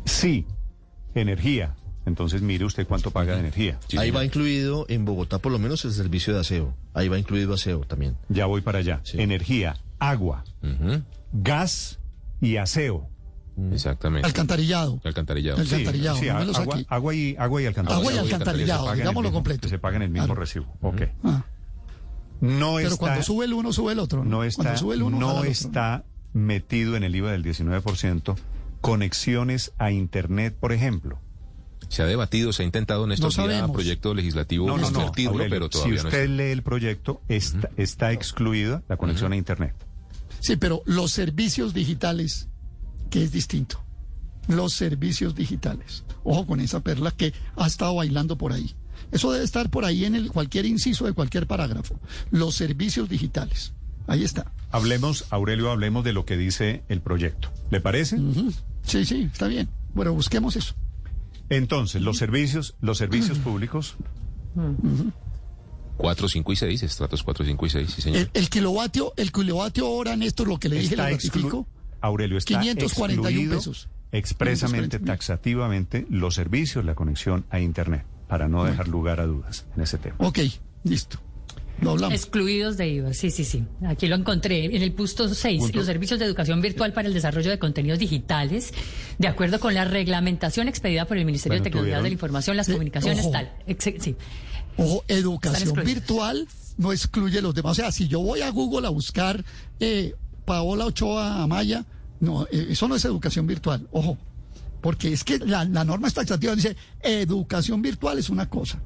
Sí, 0.05 0.45
energía. 1.13 1.75
Entonces 2.05 2.41
mire 2.41 2.65
usted 2.65 2.85
cuánto 2.85 3.11
paga 3.11 3.33
de 3.33 3.39
energía. 3.39 3.79
Ahí 3.97 4.11
va 4.11 4.23
incluido 4.23 4.85
en 4.89 5.05
Bogotá 5.05 5.39
por 5.39 5.51
lo 5.51 5.57
menos 5.59 5.83
el 5.85 5.91
servicio 5.91 6.33
de 6.33 6.41
aseo. 6.41 6.75
Ahí 6.93 7.07
va 7.07 7.17
incluido 7.17 7.53
aseo 7.53 7.81
también. 7.81 8.15
Ya 8.29 8.45
voy 8.45 8.61
para 8.61 8.79
allá. 8.79 9.01
Sí. 9.03 9.19
Energía, 9.19 9.77
agua, 9.99 10.43
gas 11.33 11.99
y 12.41 12.57
aseo. 12.57 13.09
Exactamente. 13.71 14.25
Alcantarillado. 14.27 14.99
Alcantarillado. 15.05 15.61
Alcantarillado, 15.61 16.17
Sí, 16.17 16.25
no 16.27 16.33
agua, 16.57 16.77
agua 16.89 17.15
y, 17.15 17.35
agua 17.39 17.61
y 17.61 17.65
alcantarillado. 17.67 18.01
Agua 18.09 18.13
y 18.13 18.17
alcantarillado, 18.17 18.93
digámoslo 18.93 19.31
completo. 19.31 19.61
que 19.61 19.69
se 19.69 19.79
pagan 19.79 20.01
el 20.01 20.09
mismo 20.09 20.25
Claro. 20.27 20.39
recibo. 20.41 20.65
Ok. 20.81 21.03
Ah, 21.23 21.45
No 22.41 22.75
pero 22.75 22.87
está, 22.89 22.97
cuando 22.99 23.23
sube 23.23 23.45
el 23.45 23.53
uno, 23.53 23.71
sube 23.71 23.93
el 23.93 23.99
otro. 23.99 24.23
no 24.25 24.37
Cuando 24.37 24.43
está, 24.43 24.75
sube 24.77 24.95
el 24.95 25.03
uno, 25.03 25.17
no 25.19 25.31
el 25.31 25.37
otro. 25.37 25.49
está 25.51 26.03
metido 26.33 26.97
en 26.97 27.03
el 27.03 27.15
IVA 27.15 27.31
del 27.31 27.43
19% 27.43 28.35
conexiones 28.81 29.71
a 29.77 29.91
Internet, 29.91 30.55
por 30.59 30.73
ejemplo. 30.73 31.19
Se 31.89 32.01
ha 32.01 32.05
debatido, 32.05 32.51
se 32.53 32.63
ha 32.63 32.65
intentado 32.65 33.05
en 33.05 33.11
estos 33.11 33.37
No 33.37 33.47
días 33.47 33.69
proyecto 33.71 34.13
legislativo 34.13 34.67
No, 34.67 34.77
no, 34.77 34.89
no. 34.89 34.93
convertirlo, 34.93 35.31
Aurelio, 35.33 35.49
pero 35.55 35.69
todavía 35.69 35.97
si 35.97 36.03
no 36.03 36.09
usted 36.09 36.21
está. 36.23 36.33
lee 36.35 36.51
el 36.51 36.63
proyecto, 36.63 37.21
está, 37.27 37.69
está 37.77 38.11
excluida 38.11 38.83
la 38.89 38.97
conexión 38.97 39.31
a 39.33 39.35
Internet. 39.37 39.73
Sí, 40.39 40.57
pero 40.57 40.81
los 40.85 41.11
servicios 41.11 41.73
digitales, 41.73 42.49
que 43.09 43.23
es 43.23 43.31
distinto. 43.31 43.81
Los 44.47 44.73
servicios 44.73 45.33
digitales. 45.35 46.03
Ojo 46.23 46.45
con 46.45 46.59
esa 46.59 46.81
perla 46.81 47.11
que 47.11 47.33
ha 47.55 47.65
estado 47.65 47.95
bailando 47.95 48.37
por 48.37 48.53
ahí. 48.53 48.75
Eso 49.11 49.31
debe 49.31 49.43
estar 49.45 49.69
por 49.69 49.85
ahí 49.85 50.05
en 50.05 50.13
el, 50.15 50.31
cualquier 50.31 50.65
inciso 50.65 51.05
de 51.05 51.13
cualquier 51.13 51.47
parágrafo. 51.47 51.99
Los 52.31 52.55
servicios 52.55 53.09
digitales. 53.09 53.73
Ahí 54.07 54.23
está. 54.23 54.51
Hablemos, 54.71 55.25
Aurelio, 55.31 55.71
hablemos 55.71 56.03
de 56.03 56.13
lo 56.13 56.25
que 56.25 56.37
dice 56.37 56.83
el 56.89 57.01
proyecto. 57.01 57.51
¿Le 57.71 57.81
parece? 57.81 58.17
Sí, 58.83 59.03
sí, 59.05 59.29
está 59.33 59.47
bien. 59.47 59.67
Bueno, 59.95 60.13
busquemos 60.13 60.55
eso. 60.55 60.75
Entonces, 61.49 62.01
los 62.01 62.17
servicios, 62.17 62.75
los 62.81 62.97
servicios 62.97 63.37
públicos, 63.39 63.95
4, 65.97 66.27
5 66.27 66.51
y 66.51 66.55
6, 66.55 66.83
estratos 66.83 67.23
4, 67.23 67.45
5 67.45 67.65
y 67.65 67.69
6, 67.69 67.89
sí 67.95 68.01
señor. 68.01 68.19
El, 68.19 68.29
el 68.33 68.49
kilovatio, 68.49 69.13
el 69.17 69.31
kilovatio 69.31 69.89
hora, 69.89 70.15
Néstor, 70.15 70.47
lo 70.47 70.59
que 70.59 70.69
le 70.69 70.79
dije, 70.79 70.95
exclu- 70.95 71.11
ratifico. 71.11 71.67
Aurelio, 72.01 72.37
está 72.37 72.59
541 72.59 73.27
excluido 73.29 73.55
pesos. 73.57 73.89
expresamente, 74.11 74.97
541. 74.99 75.05
taxativamente, 75.13 76.05
los 76.09 76.35
servicios, 76.35 76.83
la 76.85 76.95
conexión 76.95 77.45
a 77.49 77.59
Internet, 77.59 78.05
para 78.27 78.47
no 78.47 78.63
dejar 78.63 78.87
lugar 78.87 79.19
a 79.19 79.25
dudas 79.25 79.65
en 79.75 79.81
ese 79.83 79.97
tema. 79.97 80.15
Ok, 80.19 80.39
listo. 80.83 81.19
Hablamos. 81.81 82.13
Excluidos 82.13 82.77
de 82.77 82.87
IVA, 82.87 83.13
sí, 83.13 83.31
sí, 83.31 83.43
sí. 83.43 83.63
Aquí 83.85 84.07
lo 84.07 84.15
encontré. 84.15 84.65
En 84.65 84.81
el 84.81 84.91
punto 84.93 85.27
6, 85.33 85.59
Punto. 85.61 85.77
los 85.77 85.85
servicios 85.85 86.19
de 86.19 86.25
educación 86.25 86.61
virtual 86.61 86.93
para 86.93 87.07
el 87.07 87.13
desarrollo 87.13 87.49
de 87.51 87.59
contenidos 87.59 87.99
digitales, 87.99 88.73
de 89.19 89.27
acuerdo 89.27 89.59
con 89.59 89.73
la 89.73 89.85
reglamentación 89.85 90.67
expedida 90.67 91.05
por 91.05 91.17
el 91.17 91.25
Ministerio 91.25 91.53
Bueno, 91.55 91.63
de 91.63 91.69
Tecnología 91.69 91.93
tuvieron- 91.97 92.03
de 92.03 92.09
la 92.09 92.13
Información, 92.13 92.57
las 92.57 92.67
comunicaciones, 92.67 93.19
ojo. 93.25 93.31
tal. 93.31 93.51
Ex- 93.67 94.03
sí. 94.03 94.15
Ojo, 94.77 95.03
educación 95.07 95.73
virtual 95.85 96.47
no 96.77 96.91
excluye 96.91 97.41
los 97.41 97.53
demás. 97.55 97.71
O 97.73 97.75
sea, 97.75 97.91
si 97.91 98.07
yo 98.07 98.19
voy 98.19 98.41
a 98.41 98.49
Google 98.49 98.87
a 98.87 98.89
buscar 98.89 99.43
eh, 99.79 100.15
Paola 100.45 100.85
Ochoa 100.85 101.43
Amaya, 101.43 101.85
no, 102.19 102.43
eh, 102.51 102.67
eso 102.69 102.87
no 102.87 102.95
es 102.95 103.05
educación 103.05 103.47
virtual. 103.47 103.87
Ojo, 103.91 104.17
porque 104.81 105.11
es 105.13 105.23
que 105.23 105.39
la, 105.39 105.65
la 105.65 105.83
norma 105.83 106.09
taxativa 106.09 106.55
dice 106.55 106.75
educación 107.01 107.81
virtual 107.81 108.17
es 108.19 108.29
una 108.29 108.49
cosa, 108.49 108.79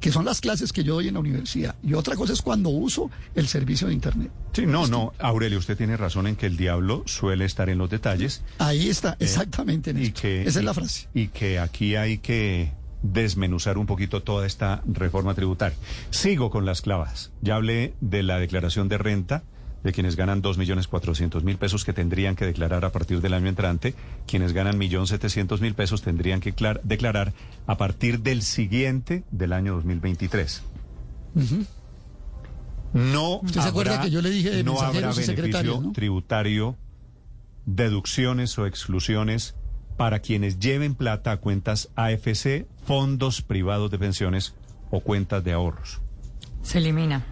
que 0.00 0.12
son 0.12 0.24
las 0.24 0.40
clases 0.40 0.72
que 0.72 0.84
yo 0.84 0.94
doy 0.94 1.08
en 1.08 1.14
la 1.14 1.20
universidad, 1.20 1.74
y 1.82 1.94
otra 1.94 2.14
cosa 2.16 2.32
es 2.32 2.42
cuando 2.42 2.68
uso 2.70 3.10
el 3.34 3.48
servicio 3.48 3.88
de 3.88 3.94
Internet. 3.94 4.30
Sí, 4.52 4.64
no, 4.66 4.86
no, 4.86 5.12
Aurelio, 5.18 5.58
usted 5.58 5.76
tiene 5.76 5.96
razón 5.96 6.26
en 6.26 6.36
que 6.36 6.46
el 6.46 6.56
diablo 6.56 7.02
suele 7.06 7.44
estar 7.44 7.68
en 7.68 7.78
los 7.78 7.90
detalles. 7.90 8.42
Ahí 8.58 8.88
está, 8.88 9.16
exactamente. 9.20 9.90
y 9.90 9.94
Néstor. 9.94 10.22
que 10.22 10.40
Esa 10.42 10.58
es 10.58 10.62
y- 10.62 10.66
la 10.66 10.74
frase. 10.74 11.08
y 11.14 11.28
que 11.28 11.58
aquí 11.58 11.96
hay 11.96 12.18
que 12.18 12.72
desmenuzar 13.02 13.78
un 13.78 13.86
poquito 13.86 14.22
toda 14.22 14.46
esta 14.46 14.82
reforma 14.86 15.34
tributaria. 15.34 15.78
Sigo 16.10 16.50
con 16.50 16.66
las 16.66 16.80
clavas. 16.82 17.30
Ya 17.40 17.56
hablé 17.56 17.94
de 18.00 18.22
la 18.22 18.38
declaración 18.38 18.88
de 18.88 18.98
renta 18.98 19.42
de 19.88 19.92
quienes 19.94 20.16
ganan 20.16 20.42
2.400.000 20.42 21.56
pesos 21.56 21.84
que 21.84 21.92
tendrían 21.94 22.36
que 22.36 22.44
declarar 22.44 22.84
a 22.84 22.92
partir 22.92 23.20
del 23.22 23.32
año 23.32 23.48
entrante, 23.48 23.94
quienes 24.26 24.52
ganan 24.52 24.78
1.700.000 24.78 25.74
pesos 25.74 26.02
tendrían 26.02 26.40
que 26.40 26.54
clar- 26.54 26.80
declarar 26.84 27.32
a 27.66 27.76
partir 27.78 28.20
del 28.20 28.42
siguiente 28.42 29.24
del 29.30 29.52
año 29.54 29.74
2023. 29.74 30.62
No 32.92 33.40
¿Usted 33.40 33.60
se 33.60 33.68
acuerda 33.68 33.92
habrá- 33.94 34.04
que 34.04 34.10
yo 34.10 34.22
le 34.22 34.30
dije 34.30 34.50
de 34.50 34.62
no 34.64 34.80
habrá 34.80 35.10
beneficio 35.12 35.80
no? 35.80 35.92
tributario, 35.92 36.76
deducciones 37.66 38.58
o 38.58 38.66
exclusiones 38.66 39.54
para 39.96 40.20
quienes 40.20 40.58
lleven 40.58 40.94
plata 40.94 41.32
a 41.32 41.36
cuentas 41.38 41.90
AFC, 41.96 42.66
fondos 42.86 43.42
privados 43.42 43.90
de 43.90 43.98
pensiones 43.98 44.54
o 44.90 45.00
cuentas 45.00 45.44
de 45.44 45.52
ahorros. 45.52 46.00
Se 46.62 46.78
elimina. 46.78 47.24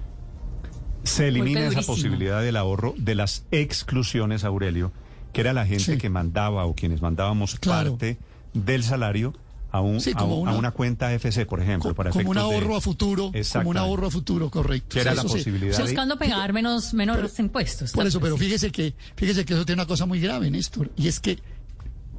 Se 1.06 1.28
elimina 1.28 1.66
esa 1.66 1.82
posibilidad 1.82 2.42
del 2.42 2.56
ahorro 2.56 2.94
de 2.98 3.14
las 3.14 3.44
exclusiones, 3.50 4.44
Aurelio, 4.44 4.92
que 5.32 5.40
era 5.40 5.52
la 5.52 5.66
gente 5.66 5.84
Sí. 5.94 5.98
que 5.98 6.10
mandaba 6.10 6.64
o 6.66 6.75
quienes 6.75 7.00
mandábamos 7.02 7.56
Claro. 7.58 7.92
parte 7.92 8.18
del 8.54 8.82
salario 8.82 9.34
a, 9.72 9.80
un, 9.80 10.00
Sí, 10.00 10.12
a, 10.14 10.25
una- 10.25 10.70
cuenta 10.70 11.08
AFC, 11.08 11.44
por 11.46 11.60
ejemplo, 11.60 11.94
para 11.94 12.10
como 12.10 12.30
un 12.30 12.36
de- 12.36 12.40
ahorro 12.42 12.76
a 12.76 12.80
futuro, 12.80 13.30
como 13.52 13.70
un 13.70 13.76
ahorro 13.76 14.06
a 14.06 14.10
futuro, 14.10 14.48
correcto. 14.50 14.94
Que 14.94 15.00
era 15.00 15.14
la 15.14 15.22
sí. 15.22 15.28
posibilidad 15.28 15.76
de- 15.76 15.82
Buscando 15.82 16.16
pegar 16.16 16.52
menos, 16.52 16.94
menos 16.94 17.38
impuestos. 17.38 17.92
Por 17.92 18.06
eso, 18.06 18.18
pero 18.20 18.36
fíjese 18.38 18.70
que, 18.70 18.94
fíjese 19.16 19.44
que 19.44 19.52
eso 19.54 19.66
tiene 19.66 19.82
una 19.82 19.86
cosa 19.88 20.06
muy 20.06 20.18
grave, 20.20 20.50
Néstor, 20.50 20.90
y 20.96 21.08
es 21.08 21.20
que 21.20 21.38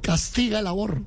castiga 0.02 0.60
el 0.60 0.66
ahorro. 0.66 1.04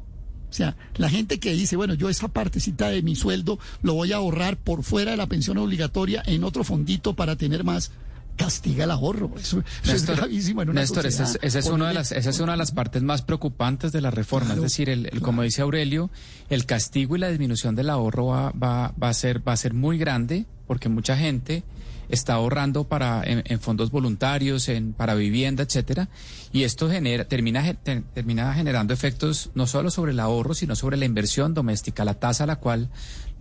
O 0.51 0.53
sea, 0.53 0.75
la 0.97 1.09
gente 1.09 1.39
que 1.39 1.53
dice, 1.53 1.75
bueno, 1.77 1.93
yo 1.95 2.09
esa 2.09 2.27
partecita 2.27 2.89
de 2.89 3.01
mi 3.01 3.15
sueldo 3.15 3.57
lo 3.81 3.93
voy 3.93 4.11
a 4.11 4.17
ahorrar 4.17 4.57
por 4.57 4.83
fuera 4.83 5.11
de 5.11 5.17
la 5.17 5.25
pensión 5.27 5.57
obligatoria 5.57 6.21
en 6.25 6.43
otro 6.43 6.63
fondito 6.65 7.15
para 7.15 7.37
tener 7.37 7.63
más, 7.63 7.91
castiga 8.35 8.83
el 8.83 8.91
ahorro. 8.91 9.31
Eso, 9.37 9.63
eso 9.83 9.95
es 9.95 10.05
gravísimo 10.05 10.61
en 10.61 10.69
una 10.71 10.81
Néstor, 10.81 11.05
esa 11.05 11.23
es, 11.23 11.29
sociedad. 11.29 11.45
esa 11.47 11.59
es 11.59 11.65
una 11.67 11.87
de 11.87 11.93
las, 11.93 12.11
esa 12.11 12.29
es 12.29 12.39
una 12.41 12.51
de 12.51 12.57
las 12.57 12.71
partes 12.71 13.01
más 13.01 13.21
preocupantes 13.21 13.91
de 13.93 14.01
la 14.01 14.11
reforma. 14.11 14.47
Claro, 14.47 14.65
es 14.65 14.71
decir, 14.71 14.89
el, 14.89 15.07
el- 15.11 15.21
como 15.21 15.41
dice 15.43 15.61
Aurelio, 15.61 16.09
el 16.49 16.65
castigo 16.65 17.15
y 17.15 17.19
la 17.19 17.29
disminución 17.29 17.75
del 17.75 17.89
ahorro 17.89 18.25
va, 18.27 18.51
va, 18.51 18.93
va, 19.01 19.09
a, 19.09 19.13
ser, 19.13 19.47
va 19.47 19.53
a 19.53 19.57
ser 19.57 19.73
muy 19.73 19.97
grande 19.97 20.45
porque 20.67 20.89
mucha 20.89 21.15
gente 21.17 21.63
está 22.09 22.33
ahorrando 22.33 22.83
para 22.83 23.21
en, 23.25 23.59
fondos 23.59 23.91
voluntarios, 23.91 24.69
en, 24.69 24.93
para 24.93 25.15
vivienda, 25.15 25.63
etcétera, 25.63 26.09
y 26.51 26.63
esto 26.63 26.89
genera, 26.89 27.25
termina, 27.25 27.73
termina 28.13 28.53
generando 28.53 28.93
efectos 28.93 29.49
no 29.55 29.67
solo 29.67 29.91
sobre 29.91 30.11
el 30.11 30.19
ahorro, 30.19 30.53
sino 30.53 30.75
sobre 30.75 30.97
la 30.97 31.05
inversión 31.05 31.53
doméstica, 31.53 32.05
la 32.05 32.15
tasa 32.15 32.43
a 32.43 32.47
la 32.47 32.57
cual 32.57 32.89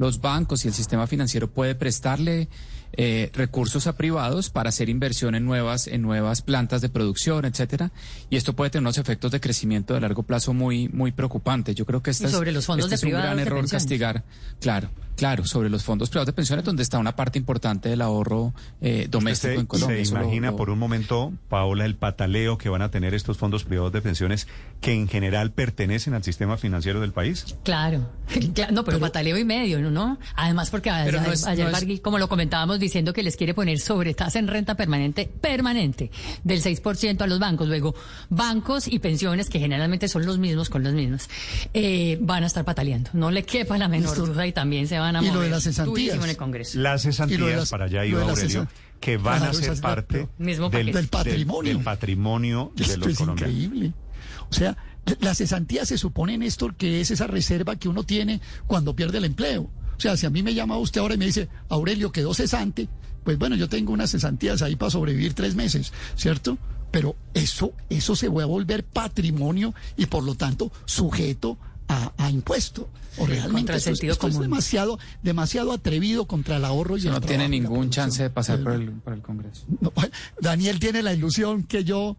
los 0.01 0.21
bancos 0.21 0.65
y 0.65 0.69
el 0.69 0.75
sistema 0.75 1.07
financiero 1.07 1.51
puede 1.51 1.75
prestarle 1.75 2.49
eh, 2.95 3.31
recursos 3.35 3.87
a 3.87 3.97
privados 3.97 4.51
para 4.51 4.71
hacer 4.71 4.89
inversión 4.89 5.35
en 5.37 5.45
nuevas, 5.45 5.87
en 5.87 6.03
nuevas 6.03 6.43
plantas 6.43 6.81
de 6.81 6.89
producción, 6.89 7.45
etcétera, 7.45 7.93
y 8.31 8.37
esto 8.37 8.55
puede 8.55 8.71
tener 8.71 8.83
unos 8.83 8.99
efectos 8.99 9.31
de 9.31 9.41
crecimiento 9.41 9.95
de 9.95 10.01
largo 10.01 10.25
plazo 10.25 10.55
muy, 10.55 10.89
muy 10.89 11.13
preocupantes. 11.13 11.77
Yo 11.77 11.87
creo 11.87 12.03
que 12.03 12.11
este 12.11 12.25
Y 12.25 12.27
es- 12.27 12.33
sobre 12.33 12.51
los 12.51 12.67
fondos 12.67 12.87
este 12.91 13.07
de 13.07 13.11
es 13.11 13.15
un 13.15 13.21
gran 13.23 13.37
de 13.37 13.43
error 13.43 13.59
pensiones. 13.61 13.71
castigar, 13.85 14.25
claro, 14.61 14.89
claro, 15.17 15.45
sobre 15.45 15.69
los 15.71 15.85
fondos 15.85 16.09
privados 16.11 16.27
de 16.27 16.33
pensiones 16.33 16.65
donde 16.65 16.83
está 16.83 16.99
una 16.99 17.15
parte 17.15 17.39
importante 17.39 17.89
del 17.91 18.01
ahorro 18.03 18.55
eh, 18.81 19.07
doméstico 19.09 19.55
se, 19.55 19.61
en 19.61 19.67
Colombia. 19.67 20.05
¿Se 20.05 20.11
imagina 20.11 20.57
por 20.57 20.71
un 20.71 20.79
momento, 20.81 21.33
Paola, 21.49 21.85
el 21.85 21.95
pataleo 21.95 22.59
que 22.59 22.71
van 22.71 22.83
a 22.83 22.91
tener 22.91 23.15
estos 23.15 23.37
fondos 23.37 23.63
privados 23.65 23.93
de 23.93 24.01
pensiones 24.03 24.49
que 24.81 24.95
en 24.95 25.07
general 25.07 25.53
pertenecen 25.53 26.15
al 26.15 26.25
sistema 26.25 26.57
financiero 26.57 27.01
del 27.01 27.13
país? 27.13 27.45
Claro, 27.63 28.09
no, 28.73 28.85
pero, 28.85 28.99
pataleo 28.99 29.39
y 29.39 29.45
medio, 29.45 29.79
¿no? 29.81 29.90
Además, 30.35 30.71
porque 30.71 30.91
ayer, 30.91 31.21
no 31.21 32.03
como 32.03 32.19
lo 32.19 32.29
comentábamos, 32.29 32.79
diciendo 32.79 33.13
que 33.13 33.23
les 33.23 33.37
quiere 33.37 33.55
poner 33.55 33.79
sobre 33.81 34.15
tasa 34.15 34.39
en 34.39 34.49
renta 34.49 34.75
permanente, 34.75 35.31
permanente, 35.41 36.11
del 36.45 36.63
6% 36.63 37.21
a 37.23 37.27
los 37.27 37.39
bancos. 37.39 37.69
Luego, 37.69 37.95
bancos 38.29 38.89
y 38.89 38.99
pensiones, 38.99 39.49
que 39.49 39.59
generalmente 39.59 40.09
son 40.09 40.27
los 40.27 40.39
mismos 40.39 40.71
con 40.71 40.83
los 40.83 40.93
mismos, 40.93 41.29
eh, 41.75 42.19
van 42.21 42.45
a 42.45 42.47
estar 42.47 42.65
pataleando. 42.65 43.11
No 43.13 43.31
le 43.31 43.45
quepa 43.45 43.79
la 43.79 43.89
menor 43.89 44.17
duda 44.17 44.47
y 44.47 44.53
también 44.53 44.89
se 44.89 44.99
van 44.99 45.17
a 45.17 45.23
mover 45.23 45.35
lo 45.35 45.41
de 45.41 45.51
las 45.51 45.65
cesantías. 45.65 46.17
en 46.17 46.31
el 46.31 46.37
Congreso. 46.37 46.79
Las 46.79 47.03
cesantías, 47.03 47.71
para 47.71 47.87
allá 47.87 48.05
iba 48.05 48.23
Aurelio, 48.23 48.69
que 49.01 49.17
van 49.17 49.43
a 49.43 49.53
ser 49.53 49.81
parte 49.81 50.29
del, 50.39 51.09
patrimonio. 51.09 51.75
Del, 51.75 51.85
patrimonio 51.85 52.73
de 52.77 52.97
los 52.97 53.07
es 53.09 53.21
increíble. 53.21 53.93
O 54.51 54.55
sea, 54.55 54.77
la 55.21 55.35
cesantía 55.35 55.85
se 55.85 55.99
supone, 55.99 56.37
Néstor, 56.39 56.75
que 56.75 57.01
es 57.01 57.11
esa 57.11 57.27
reserva 57.27 57.77
que 57.77 57.89
uno 57.89 58.05
tiene 58.05 58.41
cuando 58.67 58.95
pierde 58.95 59.19
el 59.19 59.25
empleo. 59.25 59.71
O 60.01 60.03
sea, 60.03 60.17
si 60.17 60.25
a 60.25 60.31
mí 60.31 60.43
me 60.43 60.55
llama 60.55 60.79
usted 60.79 61.03
ahora 61.03 61.13
y 61.13 61.19
me 61.19 61.27
dice, 61.27 61.51
Aurelio, 61.69 62.11
quedó 62.11 62.33
cesante, 62.33 62.89
pues 63.23 63.37
bueno, 63.37 63.55
yo 63.55 63.69
tengo 63.69 63.93
unas 63.93 64.11
cesantías 64.11 64.63
ahí 64.63 64.75
para 64.75 64.89
sobrevivir 64.89 65.35
tres 65.35 65.55
meses, 65.55 65.93
¿cierto? 66.17 66.57
Pero 66.91 67.17
eso, 67.35 67.75
eso 67.91 68.17
se 68.17 68.31
va 68.31 68.45
a 68.45 68.47
volver 68.47 68.83
patrimonio 68.83 69.75
y 69.99 70.07
por 70.07 70.25
lo 70.25 70.37
tanto 70.37 70.73
sujeto 70.87 71.59
a, 71.87 72.31
impuesto. 72.31 72.89
O 73.19 73.27
realmente 73.27 73.75
esto, 73.77 74.27
es 74.29 74.39
demasiado, 74.39 74.99
demasiado 75.23 75.71
atrevido 75.71 76.25
contra 76.25 76.57
el 76.57 76.65
ahorro 76.65 76.97
y 76.97 77.03
No 77.03 77.21
tiene 77.21 77.51
ningún 77.51 77.91
chance 77.91 78.23
de 78.23 78.31
pasar 78.31 78.63
por 78.63 78.73
el, 78.73 78.93
por 78.93 79.13
el 79.13 79.21
Congreso. 79.21 79.67
Daniel 80.41 80.81
tiene 80.81 81.03
la 81.03 81.13
ilusión 81.13 81.65
que 81.65 81.85
yo 81.85 82.17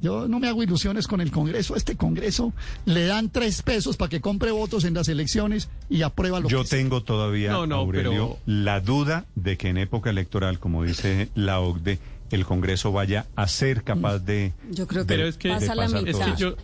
yo 0.00 0.28
no 0.28 0.38
me 0.40 0.48
hago 0.48 0.62
ilusiones 0.62 1.06
con 1.06 1.20
el 1.20 1.30
Congreso. 1.30 1.74
A 1.74 1.78
este 1.78 1.96
Congreso 1.96 2.52
le 2.84 3.06
dan 3.06 3.30
tres 3.30 3.62
pesos 3.62 3.96
para 3.96 4.08
que 4.08 4.20
compre 4.20 4.50
votos 4.50 4.84
en 4.84 4.94
las 4.94 5.08
elecciones 5.08 5.68
y 5.88 6.02
aprueba 6.02 6.40
lo 6.40 6.48
Yo 6.48 6.62
que 6.62 6.68
tengo 6.68 7.02
todavía, 7.02 7.54
Aurelio, 7.54 8.38
la 8.46 8.80
duda 8.80 9.26
de 9.34 9.56
que 9.56 9.68
en 9.68 9.78
época 9.78 10.10
electoral, 10.10 10.58
como 10.58 10.84
dice 10.84 11.28
la 11.34 11.60
OCDE, 11.60 11.98
el 12.30 12.44
Congreso 12.44 12.92
vaya 12.92 13.26
a 13.36 13.48
ser 13.48 13.84
capaz 13.84 14.18
de. 14.18 14.52
Yo 14.70 14.86
creo 14.86 15.04
que, 15.04 15.08
pero 15.08 15.26
es 15.26 15.36
que, 15.36 15.48
pasa 15.48 15.74
la 15.74 15.86
yo, 16.36 16.56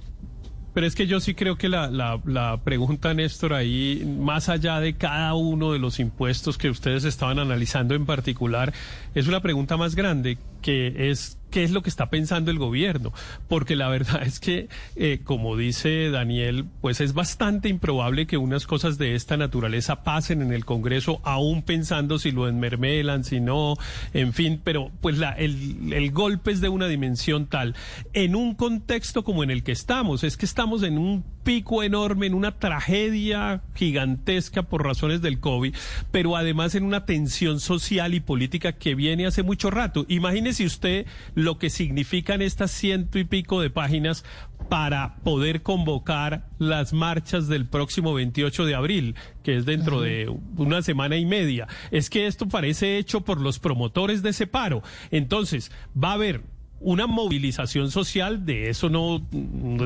pero 0.75 0.87
es 0.87 0.95
que 0.95 1.07
yo 1.07 1.21
sí 1.21 1.35
creo 1.35 1.57
que 1.57 1.69
la, 1.69 1.91
la, 1.91 2.21
la, 2.25 2.61
pregunta, 2.63 3.13
Néstor, 3.15 3.53
ahí, 3.53 4.05
más 4.19 4.49
allá 4.49 4.81
de 4.81 4.95
cada 4.95 5.35
uno 5.35 5.73
de 5.73 5.79
los 5.79 6.01
impuestos 6.01 6.59
que 6.59 6.71
ustedes 6.71 7.05
estaban 7.05 7.39
analizando 7.39 7.95
en 7.95 8.07
particular, 8.07 8.73
es 9.15 9.27
una 9.27 9.41
pregunta 9.41 9.77
más 9.77 9.95
grande 9.95 10.39
que 10.63 11.11
es 11.11 11.39
qué 11.53 11.63
es 11.63 11.71
lo 11.71 11.83
que 11.83 11.91
está 11.91 12.11
pensando 12.11 12.51
el 12.51 12.59
gobierno, 12.59 13.13
porque 13.47 13.77
la 13.77 13.89
verdad 13.89 14.23
es 14.25 14.41
que, 14.41 14.69
eh, 14.97 15.21
como 15.23 15.57
dice 15.57 16.11
Daniel, 16.11 16.65
pues 16.81 17.01
es 17.01 17.13
bastante 17.13 17.69
improbable 17.69 18.27
que 18.27 18.39
unas 18.39 18.67
cosas 18.67 18.99
de 18.99 19.15
esta 19.15 19.37
naturaleza 19.37 20.03
pasen 20.03 20.43
en 20.43 20.53
el 20.53 20.65
Congreso, 20.65 21.21
aún 21.23 21.63
pensando 21.63 22.19
si 22.19 22.33
lo 22.33 22.49
enmermelan, 22.49 23.23
si 23.23 23.39
no, 23.41 23.77
en 24.15 24.33
fin, 24.33 24.61
pero 24.65 24.91
pues 25.01 25.19
el, 25.37 25.93
el 25.93 26.11
golpe 26.11 26.51
es 26.51 26.61
de 26.61 26.71
una 26.71 26.89
dimensión 26.89 27.47
tal, 27.47 27.77
en 28.15 28.35
un 28.35 28.55
contexto 28.55 29.23
como 29.23 29.45
en 29.45 29.51
el 29.51 29.63
que 29.63 29.73
estamos, 29.73 30.25
es 30.25 30.39
que 30.39 30.47
estamos 30.47 30.83
en 30.83 30.97
un 30.97 31.23
pico 31.43 31.83
enorme, 31.83 32.27
en 32.27 32.35
una 32.35 32.59
tragedia 32.59 33.63
gigantesca 33.75 34.63
por 34.63 34.85
razones 34.85 35.23
del 35.23 35.41
COVID, 35.41 35.75
pero 36.11 36.37
además 36.37 36.75
en 36.75 36.85
una 36.85 37.05
tensión 37.05 37.61
social 37.61 38.15
y 38.15 38.21
política 38.21 38.73
que 38.73 38.95
viene 38.95 39.27
hace 39.27 39.43
mucho 39.43 39.71
rato. 39.71 40.07
Imagínese 40.09 40.65
usted 40.65 41.07
lo 41.45 41.59
que 41.59 41.71
significan 41.71 42.43
estas 42.43 42.71
ciento 42.71 43.19
y 43.19 43.25
pico 43.25 43.61
de 43.61 43.71
páginas 43.71 44.25
para 44.69 45.17
poder 45.17 45.63
convocar 45.63 46.49
las 46.59 46.93
marchas 46.93 47.49
del 47.49 47.67
próximo 47.67 48.15
28 48.15 48.65
de 48.65 48.75
abril, 48.75 49.15
que 49.43 49.57
es 49.57 49.67
dentro 49.67 50.01
de 50.01 50.35
una 50.57 50.83
semana 50.83 51.17
y 51.17 51.27
media. 51.27 51.69
Es 51.91 52.09
que 52.09 52.27
esto 52.27 52.49
parece 52.49 52.99
hecho 52.99 53.23
por 53.23 53.41
los 53.41 53.59
promotores 53.59 54.23
de 54.23 54.31
ese 54.31 54.47
paro. 54.47 54.83
Entonces, 55.11 55.71
va 56.03 56.11
a 56.11 56.15
haber 56.15 56.43
una 56.83 57.07
movilización 57.07 57.91
social, 57.91 58.45
de 58.45 58.69
eso 58.71 58.89
no, 58.89 59.27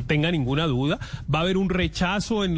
tenga 0.07 0.31
ninguna 0.31 0.67
duda. 0.67 0.99
Va 1.33 1.41
a 1.41 1.43
haber 1.43 1.57
un 1.57 1.69
rechazo 1.69 2.45
en, 2.45 2.57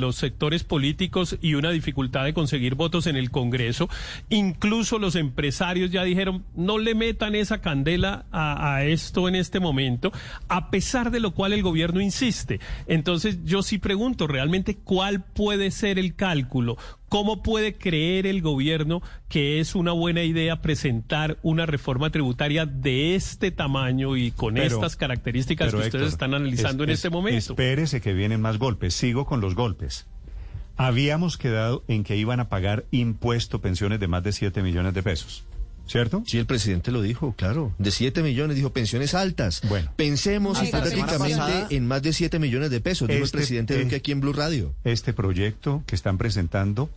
los 0.00 0.16
sectores 0.16 0.64
políticos 0.64 1.36
y 1.40 1.54
una 1.54 1.70
dificultad 1.70 2.24
de 2.24 2.34
conseguir 2.34 2.74
votos 2.74 3.06
en 3.06 3.16
el 3.16 3.30
Congreso. 3.30 3.88
Incluso 4.28 4.98
los 4.98 5.16
empresarios 5.16 5.90
ya 5.90 6.04
dijeron, 6.04 6.44
no 6.54 6.78
le 6.78 6.94
metan 6.94 7.34
esa 7.34 7.60
candela 7.60 8.26
a 8.32 8.84
esto 8.84 9.28
en 9.28 9.34
este 9.34 9.60
momento, 9.60 10.12
a 10.48 10.70
pesar 10.70 11.10
de 11.10 11.20
lo 11.20 11.32
cual 11.32 11.52
el 11.52 11.62
gobierno 11.62 12.00
insiste. 12.00 12.60
Entonces 12.86 13.44
yo 13.44 13.62
sí 13.62 13.78
pregunto 13.78 14.26
realmente 14.26 14.76
cuál 14.76 15.22
puede 15.22 15.70
ser 15.70 15.98
el 15.98 16.14
cálculo, 16.14 16.76
¿Cómo 17.10 17.42
puede 17.42 17.74
creer 17.74 18.24
el 18.24 18.40
gobierno 18.40 19.02
que 19.28 19.58
es 19.58 19.74
una 19.74 19.90
buena 19.90 20.22
idea 20.22 20.62
presentar 20.62 21.38
una 21.42 21.66
reforma 21.66 22.10
tributaria 22.10 22.66
de 22.66 23.16
este 23.16 23.50
tamaño 23.50 24.16
y 24.16 24.30
con 24.30 24.56
estas 24.56 24.94
características 24.94 25.74
que 25.74 25.80
ustedes 25.80 26.12
están 26.12 26.34
analizando 26.34 26.84
en 26.84 26.90
este 26.90 27.10
momento? 27.10 27.54
Espérese 27.54 28.00
que 28.00 28.12
vienen 28.12 28.40
más 28.40 28.58
golpes. 28.58 28.94
Sigo 28.94 29.26
con 29.26 29.40
los 29.40 29.56
golpes. 29.56 30.06
Habíamos 30.76 31.36
quedado 31.36 31.82
en 31.88 32.04
que 32.04 32.16
iban 32.16 32.38
a 32.38 32.48
pagar 32.48 32.84
impuesto 32.92 33.60
pensiones 33.60 33.98
de 33.98 34.06
más 34.06 34.22
de 34.22 34.30
7 34.30 34.62
millones 34.62 34.94
de 34.94 35.02
pesos. 35.02 35.42
¿Cierto? 35.90 36.22
Sí, 36.24 36.38
el 36.38 36.46
presidente 36.46 36.92
lo 36.92 37.02
dijo, 37.02 37.34
claro. 37.36 37.74
De 37.78 37.90
7 37.90 38.22
millones, 38.22 38.54
dijo 38.54 38.70
pensiones 38.70 39.12
altas. 39.12 39.60
Bueno. 39.68 39.92
Pensemos 39.96 40.62
hipotéticamente 40.62 41.74
en 41.74 41.88
más 41.88 42.02
de 42.02 42.12
7 42.12 42.38
millones 42.38 42.70
de 42.70 42.80
pesos, 42.80 43.08
dijo 43.08 43.18
el 43.18 43.24
este 43.24 43.38
presidente 43.38 43.82
Duque 43.82 43.96
aquí 43.96 44.12
en 44.12 44.20
Blue 44.20 44.32
Radio. 44.32 44.72
Este 44.84 45.12
proyecto 45.12 45.82
que 45.86 45.96
están 45.96 46.16
presentando 46.16 46.88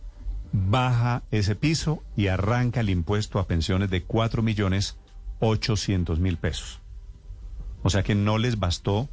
baja 0.54 1.24
ese 1.32 1.56
piso 1.56 2.04
y 2.16 2.28
arranca 2.28 2.80
el 2.80 2.88
impuesto 2.88 3.40
a 3.40 3.48
pensiones 3.48 3.90
de 3.90 4.04
4 4.04 4.40
millones 4.40 4.96
800 5.40 6.20
mil 6.20 6.36
pesos. 6.36 6.80
O 7.82 7.90
sea 7.90 8.04
que 8.04 8.14
no 8.14 8.38
les 8.38 8.58
bastó 8.60 9.08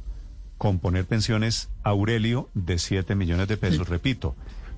componer 0.56 1.04
pensiones 1.04 1.68
Aurelio 1.82 2.48
de 2.54 2.78
7 2.78 3.16
millones 3.16 3.48
de 3.48 3.56
pesos, 3.56 3.88
repito. 3.88 4.36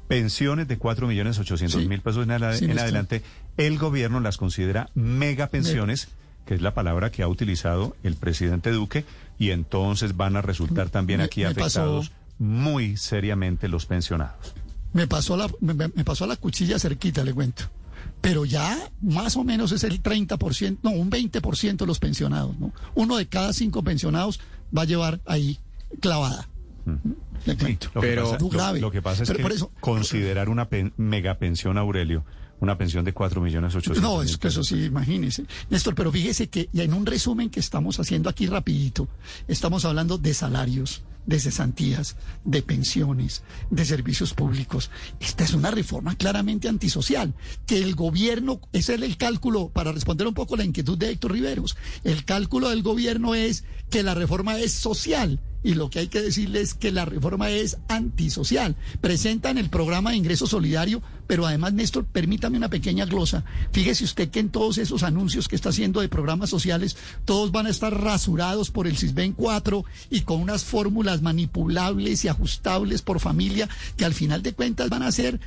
Pensiones 0.08 0.66
de 0.66 0.78
4 0.78 1.06
millones 1.06 1.38
800 1.38 1.86
mil 1.86 2.00
pesos 2.00 2.24
en, 2.24 2.30
adelante, 2.30 3.22
el 3.58 3.78
gobierno 3.78 4.20
las 4.20 4.38
considera 4.38 4.88
mega. 4.94 5.48
pensiones, 5.48 6.08
que 6.46 6.54
es 6.54 6.62
la 6.62 6.72
palabra 6.72 7.10
que 7.10 7.22
ha 7.22 7.28
utilizado 7.28 7.94
el 8.02 8.16
presidente 8.16 8.70
Duque, 8.70 9.04
y 9.38 9.50
entonces 9.50 10.16
van 10.16 10.36
a 10.36 10.42
resultar 10.42 10.88
también 10.88 11.20
aquí 11.20 11.44
afectados 11.44 12.12
muy 12.38 12.96
seriamente 12.96 13.68
los 13.68 13.84
pensionados 13.84 14.54
me 14.94 15.06
pasó 15.06 15.36
la, 15.36 15.50
me, 15.60 15.74
pasó 16.04 16.26
la 16.26 16.36
cuchilla 16.36 16.78
cerquita, 16.78 17.22
le 17.22 17.34
cuento. 17.34 17.64
Pero 18.20 18.46
ya 18.46 18.90
más 19.02 19.36
o 19.36 19.44
menos 19.44 19.72
es 19.72 19.84
el 19.84 20.02
30%, 20.02 20.78
no, 20.82 20.90
un 20.90 21.10
20% 21.10 21.76
de 21.76 21.86
los 21.86 21.98
pensionados, 21.98 22.58
¿no? 22.58 22.72
Uno 22.94 23.16
de 23.16 23.26
cada 23.26 23.52
cinco 23.52 23.82
pensionados 23.82 24.40
va 24.76 24.82
a 24.82 24.86
llevar 24.86 25.20
ahí 25.26 25.58
clavada. 26.00 26.48
Le 27.44 27.56
cuento. 27.56 27.90
pero 28.00 28.38
lo, 28.78 28.90
que 28.90 29.02
pasa 29.02 29.24
es 29.24 29.30
que 29.30 29.44
considerar 29.80 30.48
una 30.48 30.68
mega 30.96 31.38
pensión, 31.38 31.76
Aurelio, 31.76 32.24
una 32.60 32.78
pensión 32.78 33.04
de 33.04 33.12
4 33.12 33.40
millones 33.40 33.74
800 33.74 34.02
No, 34.02 34.22
es 34.22 34.36
que 34.36 34.48
eso 34.48 34.62
sí, 34.62 34.84
imagínese. 34.84 35.44
Néstor, 35.70 35.94
pero 35.94 36.12
fíjese 36.12 36.48
que 36.48 36.68
ya 36.72 36.84
en 36.84 36.94
un 36.94 37.04
resumen 37.04 37.50
que 37.50 37.60
estamos 37.60 37.98
haciendo 37.98 38.30
aquí 38.30 38.46
rapidito, 38.46 39.08
estamos 39.48 39.84
hablando 39.84 40.18
de 40.18 40.34
salarios, 40.34 41.02
de 41.26 41.40
cesantías, 41.40 42.16
de 42.44 42.62
pensiones, 42.62 43.42
de 43.70 43.84
servicios 43.84 44.34
públicos. 44.34 44.90
Esta 45.20 45.44
es 45.44 45.54
una 45.54 45.70
reforma 45.70 46.16
claramente 46.16 46.68
antisocial, 46.68 47.34
que 47.66 47.78
el 47.78 47.94
gobierno, 47.94 48.60
ese 48.72 48.94
es 48.94 49.02
el 49.02 49.16
cálculo, 49.16 49.68
para 49.68 49.92
responder 49.92 50.26
un 50.26 50.34
poco 50.34 50.56
la 50.56 50.64
inquietud 50.64 50.98
de 50.98 51.10
Héctor 51.10 51.32
Riveros, 51.32 51.76
el 52.04 52.24
cálculo 52.24 52.70
del 52.70 52.82
gobierno 52.82 53.34
es 53.34 53.64
que 53.90 54.02
la 54.02 54.14
reforma 54.14 54.58
es 54.58 54.72
social 54.72 55.40
y 55.64 55.74
lo 55.74 55.88
que 55.88 55.98
hay 56.00 56.08
que 56.08 56.20
decirle 56.20 56.60
es 56.60 56.74
que 56.74 56.92
la 56.92 57.06
reforma 57.06 57.50
es 57.50 57.78
antisocial. 57.88 58.76
Presentan 59.00 59.56
el 59.56 59.70
programa 59.70 60.10
de 60.10 60.18
ingreso 60.18 60.46
solidario, 60.46 61.02
pero 61.26 61.46
además, 61.46 61.72
Néstor, 61.72 62.04
permítame 62.04 62.58
una 62.58 62.68
pequeña 62.68 63.06
glosa. 63.06 63.44
Fíjese 63.72 64.04
usted 64.04 64.28
que 64.28 64.40
en 64.40 64.50
todos 64.50 64.76
esos 64.76 65.02
anuncios 65.02 65.48
que 65.48 65.56
está 65.56 65.70
haciendo 65.70 66.02
de 66.02 66.10
programas 66.10 66.50
sociales, 66.50 66.98
todos 67.24 67.50
van 67.50 67.66
a 67.66 67.70
estar 67.70 67.98
rasurados 67.98 68.70
por 68.70 68.86
el 68.86 68.98
CISBEN 68.98 69.32
4 69.32 69.84
y 70.10 70.20
con 70.20 70.42
unas 70.42 70.64
fórmulas 70.64 71.13
manipulables 71.22 72.24
y 72.24 72.28
ajustables 72.28 73.02
por 73.02 73.20
familia 73.20 73.68
que 73.96 74.04
al 74.04 74.14
final 74.14 74.42
de 74.42 74.54
cuentas 74.54 74.88
van 74.88 75.02
a 75.02 75.12
ser 75.12 75.40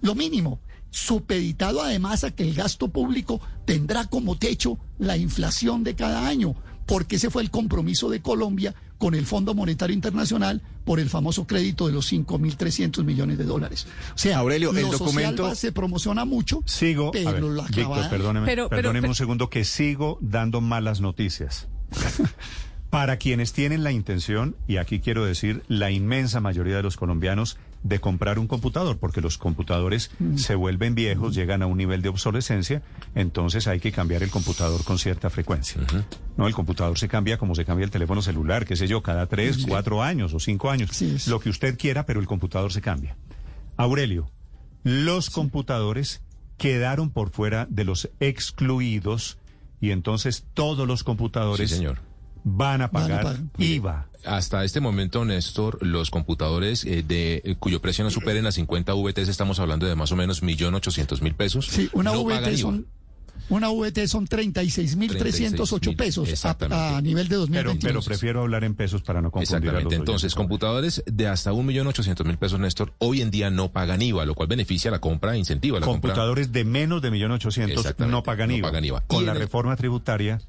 lo 0.00 0.14
mínimo 0.14 0.60
supeditado 0.90 1.82
además 1.82 2.24
a 2.24 2.30
que 2.30 2.42
el 2.42 2.54
gasto 2.54 2.88
público 2.88 3.40
tendrá 3.66 4.06
como 4.06 4.38
techo 4.38 4.78
la 4.98 5.16
inflación 5.16 5.84
de 5.84 5.94
cada 5.94 6.26
año, 6.26 6.54
porque 6.86 7.16
ese 7.16 7.28
fue 7.28 7.42
el 7.42 7.50
compromiso 7.50 8.08
de 8.08 8.22
Colombia 8.22 8.74
con 8.96 9.14
el 9.14 9.26
Fondo 9.26 9.54
Monetario 9.54 9.94
Internacional 9.94 10.62
por 10.84 11.00
el 11.00 11.10
famoso 11.10 11.46
crédito 11.46 11.86
de 11.86 11.92
los 11.92 12.10
5.300 12.10 13.04
millones 13.04 13.36
de 13.36 13.44
dólares. 13.44 13.86
O 14.14 14.18
sea, 14.18 14.38
Aurelio, 14.38 14.70
el 14.70 14.90
documento 14.90 15.54
se 15.54 15.70
promociona 15.70 16.24
mucho, 16.24 16.62
sigo, 16.64 17.10
pero 17.10 17.52
la 17.52 17.64
Víctor, 17.64 18.08
perdóneme, 18.08 18.68
perdóneme 18.68 19.08
un 19.08 19.14
segundo 19.14 19.50
que 19.50 19.64
sigo 19.64 20.18
dando 20.22 20.62
malas 20.62 21.00
noticias. 21.00 21.68
Para 22.96 23.18
quienes 23.18 23.52
tienen 23.52 23.84
la 23.84 23.92
intención, 23.92 24.56
y 24.66 24.78
aquí 24.78 25.00
quiero 25.00 25.26
decir 25.26 25.62
la 25.68 25.90
inmensa 25.90 26.40
mayoría 26.40 26.76
de 26.76 26.82
los 26.82 26.96
colombianos, 26.96 27.58
de 27.82 28.00
comprar 28.00 28.38
un 28.38 28.46
computador, 28.46 28.96
porque 28.96 29.20
los 29.20 29.36
computadores 29.36 30.10
mm. 30.18 30.38
se 30.38 30.54
vuelven 30.54 30.94
viejos, 30.94 31.34
llegan 31.34 31.60
a 31.60 31.66
un 31.66 31.76
nivel 31.76 32.00
de 32.00 32.08
obsolescencia, 32.08 32.80
entonces 33.14 33.66
hay 33.66 33.80
que 33.80 33.92
cambiar 33.92 34.22
el 34.22 34.30
computador 34.30 34.82
con 34.82 34.98
cierta 34.98 35.28
frecuencia. 35.28 35.82
No, 36.38 36.46
el 36.46 36.54
computador 36.54 36.98
se 36.98 37.06
cambia 37.06 37.36
como 37.36 37.54
se 37.54 37.66
cambia 37.66 37.84
el 37.84 37.90
teléfono 37.90 38.22
celular, 38.22 38.64
qué 38.64 38.76
sé 38.76 38.88
yo, 38.88 39.02
cada 39.02 39.26
tres, 39.26 39.66
cuatro 39.68 40.02
años 40.02 40.32
o 40.32 40.40
cinco 40.40 40.70
años, 40.70 40.88
lo 41.26 41.38
que 41.38 41.50
usted 41.50 41.76
quiera, 41.76 42.06
pero 42.06 42.18
el 42.18 42.26
computador 42.26 42.72
se 42.72 42.80
cambia. 42.80 43.14
Aurelio, 43.76 44.30
los 44.84 45.28
computadores 45.28 46.22
quedaron 46.56 47.10
por 47.10 47.28
fuera 47.28 47.66
de 47.68 47.84
los 47.84 48.08
excluidos 48.20 49.36
y 49.82 49.90
entonces 49.90 50.46
todos 50.54 50.88
los 50.88 51.04
computadores 51.04 51.68
señor 51.68 52.05
van 52.48 52.80
a 52.80 52.90
pagar, 52.90 53.38
IVA. 53.58 54.06
Hasta 54.24 54.64
este 54.64 54.80
momento, 54.80 55.24
Néstor, 55.24 55.84
los 55.84 56.10
computadores 56.10 56.84
eh, 56.84 57.02
de 57.02 57.42
eh, 57.44 57.56
cuyo 57.58 57.80
precio 57.80 58.04
no 58.04 58.10
superen 58.10 58.44
las 58.44 58.54
50 58.54 58.94
VTs, 58.94 59.28
estamos 59.28 59.58
hablando 59.58 59.86
de 59.86 59.96
más 59.96 60.12
o 60.12 60.16
menos 60.16 60.44
1.800.000 60.44 61.34
pesos. 61.34 61.66
Sí, 61.66 61.90
una 61.92 62.12
VT 62.12 62.56
son... 62.56 62.86
Una 63.48 63.70
VT 63.70 64.08
son 64.08 64.26
36.308 64.26 65.94
pesos 65.94 66.44
a, 66.44 66.96
a, 66.96 67.00
nivel 67.00 67.28
de 67.28 67.36
2020. 67.36 67.80
Pero, 67.80 68.00
pero, 68.00 68.02
prefiero 68.02 68.40
hablar 68.40 68.64
en 68.64 68.74
pesos 68.74 69.02
para 69.02 69.20
no 69.20 69.30
confundir 69.30 69.68
Exactamente. 69.68 69.94
Entonces, 69.94 70.34
computadores 70.34 71.04
de 71.06 71.28
hasta 71.28 71.52
1.800.000 71.52 72.38
pesos, 72.38 72.58
Néstor, 72.58 72.94
hoy 72.98 73.20
en 73.20 73.30
día 73.30 73.50
no 73.50 73.70
pagan 73.70 74.02
IVA, 74.02 74.24
lo 74.24 74.34
cual 74.34 74.48
beneficia 74.48 74.90
la 74.90 75.00
compra, 75.00 75.36
incentiva 75.36 75.78
la 75.78 75.86
compra. 75.86 76.10
Computadores 76.10 76.50
de 76.50 76.64
menos 76.64 77.02
de 77.02 77.12
1.800.000 77.12 78.06
no 78.08 78.24
pagan 78.24 78.50
IVA. 78.50 78.66
No 78.66 78.72
pagan 78.72 78.84
IVA. 78.84 79.04
Con 79.06 79.26
la 79.26 79.34
reforma 79.34 79.76
tributaria 79.76 80.40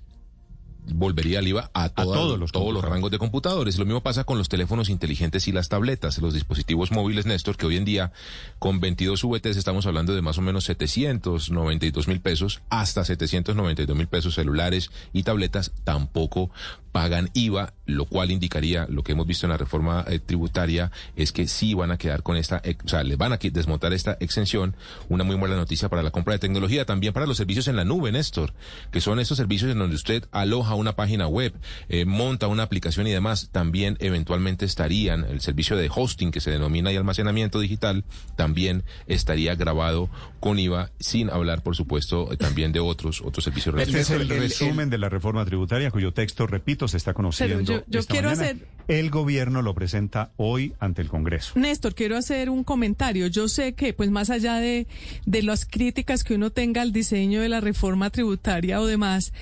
volvería 0.93 1.39
el 1.39 1.47
IVA 1.47 1.69
a, 1.73 1.89
todos, 1.89 2.39
los, 2.39 2.51
todos 2.51 2.73
los 2.73 2.83
rangos 2.83 3.11
de 3.11 3.17
computadores. 3.17 3.77
Lo 3.77 3.85
mismo 3.85 4.01
pasa 4.01 4.23
con 4.23 4.37
los 4.37 4.49
teléfonos 4.49 4.89
inteligentes 4.89 5.47
y 5.47 5.51
las 5.51 5.69
tabletas, 5.69 6.17
los 6.19 6.33
dispositivos 6.33 6.91
móviles, 6.91 7.25
Néstor, 7.25 7.57
que 7.57 7.65
hoy 7.65 7.77
en 7.77 7.85
día 7.85 8.11
con 8.59 8.79
22 8.79 9.23
VTs 9.23 9.57
estamos 9.57 9.85
hablando 9.85 10.15
de 10.15 10.21
más 10.21 10.37
o 10.37 10.41
menos 10.41 10.65
792 10.65 12.07
mil 12.07 12.21
pesos, 12.21 12.61
hasta 12.69 13.03
792 13.03 13.95
mil 13.95 14.07
pesos 14.07 14.35
celulares 14.35 14.91
y 15.13 15.23
tabletas 15.23 15.71
tampoco 15.83 16.51
pagan 16.97 17.29
IVA, 17.35 17.73
lo 17.85 18.05
cual 18.05 18.31
indicaría 18.31 18.87
lo 18.89 19.03
que 19.03 19.11
hemos 19.11 19.27
visto 19.27 19.45
en 19.45 19.51
la 19.51 19.57
reforma 19.57 20.03
eh, 20.07 20.17
tributaria 20.17 20.91
es 21.15 21.31
que 21.31 21.47
sí 21.47 21.75
van 21.75 21.91
a 21.91 21.97
quedar 21.97 22.23
con 22.23 22.37
esta, 22.37 22.61
o 22.83 22.87
sea, 22.87 23.03
les 23.03 23.19
van 23.19 23.33
a 23.33 23.37
desmontar 23.37 23.93
esta 23.93 24.17
exención, 24.19 24.75
una 25.07 25.23
muy 25.23 25.35
buena 25.35 25.55
noticia 25.55 25.89
para 25.89 26.01
la 26.01 26.09
compra 26.09 26.33
de 26.33 26.39
tecnología, 26.39 26.85
también 26.85 27.13
para 27.13 27.27
los 27.27 27.37
servicios 27.37 27.67
en 27.67 27.75
la 27.75 27.85
nube, 27.85 28.11
Néstor, 28.11 28.53
que 28.91 28.99
son 28.99 29.19
esos 29.19 29.37
servicios 29.37 29.71
en 29.71 29.77
donde 29.77 29.95
usted 29.95 30.25
aloja 30.31 30.73
una 30.77 30.95
página 30.95 31.27
web, 31.27 31.53
eh, 31.89 32.05
monta 32.05 32.47
una 32.47 32.63
aplicación 32.63 33.07
y 33.07 33.11
demás, 33.11 33.49
también 33.51 33.97
eventualmente 33.99 34.65
estarían, 34.65 35.25
el 35.25 35.41
servicio 35.41 35.75
de 35.75 35.89
hosting 35.93 36.31
que 36.31 36.39
se 36.39 36.51
denomina 36.51 36.91
y 36.91 36.95
almacenamiento 36.95 37.59
digital, 37.59 38.03
también 38.35 38.83
estaría 39.07 39.55
grabado 39.55 40.09
con 40.39 40.59
IVA, 40.59 40.91
sin 40.99 41.29
hablar, 41.29 41.63
por 41.63 41.75
supuesto, 41.75 42.29
también 42.37 42.71
de 42.71 42.79
otros, 42.79 43.21
otros 43.21 43.43
servicios. 43.43 43.75
Este 43.77 43.99
es 43.99 44.09
el 44.09 44.29
resumen 44.29 44.89
de 44.89 44.97
la 44.97 45.09
reforma 45.09 45.43
tributaria, 45.45 45.91
cuyo 45.91 46.13
texto, 46.13 46.47
repito, 46.47 46.87
se 46.87 46.97
está 46.97 47.13
conociendo. 47.13 47.83
yo, 47.87 48.05
quiero 48.05 48.29
hacer. 48.29 48.57
El 48.87 49.09
gobierno 49.09 49.61
lo 49.61 49.73
presenta 49.73 50.31
hoy 50.37 50.73
ante 50.79 51.01
el 51.01 51.09
Congreso. 51.09 51.53
Néstor, 51.55 51.93
quiero 51.93 52.15
hacer 52.15 52.49
un 52.49 52.63
comentario. 52.63 53.27
Yo 53.27 53.49
sé 53.49 53.73
que, 53.73 53.93
pues, 53.93 54.09
más 54.11 54.29
allá 54.29 54.55
de, 54.55 54.87
de 55.25 55.43
las 55.43 55.65
críticas 55.65 56.23
que 56.23 56.35
uno 56.35 56.51
tenga 56.51 56.81
al 56.81 56.93
diseño 56.93 57.41
de 57.41 57.49
la 57.49 57.59
reforma 57.59 58.09
tributaria 58.09 58.79
o 58.79 58.85
demás, 58.85 59.33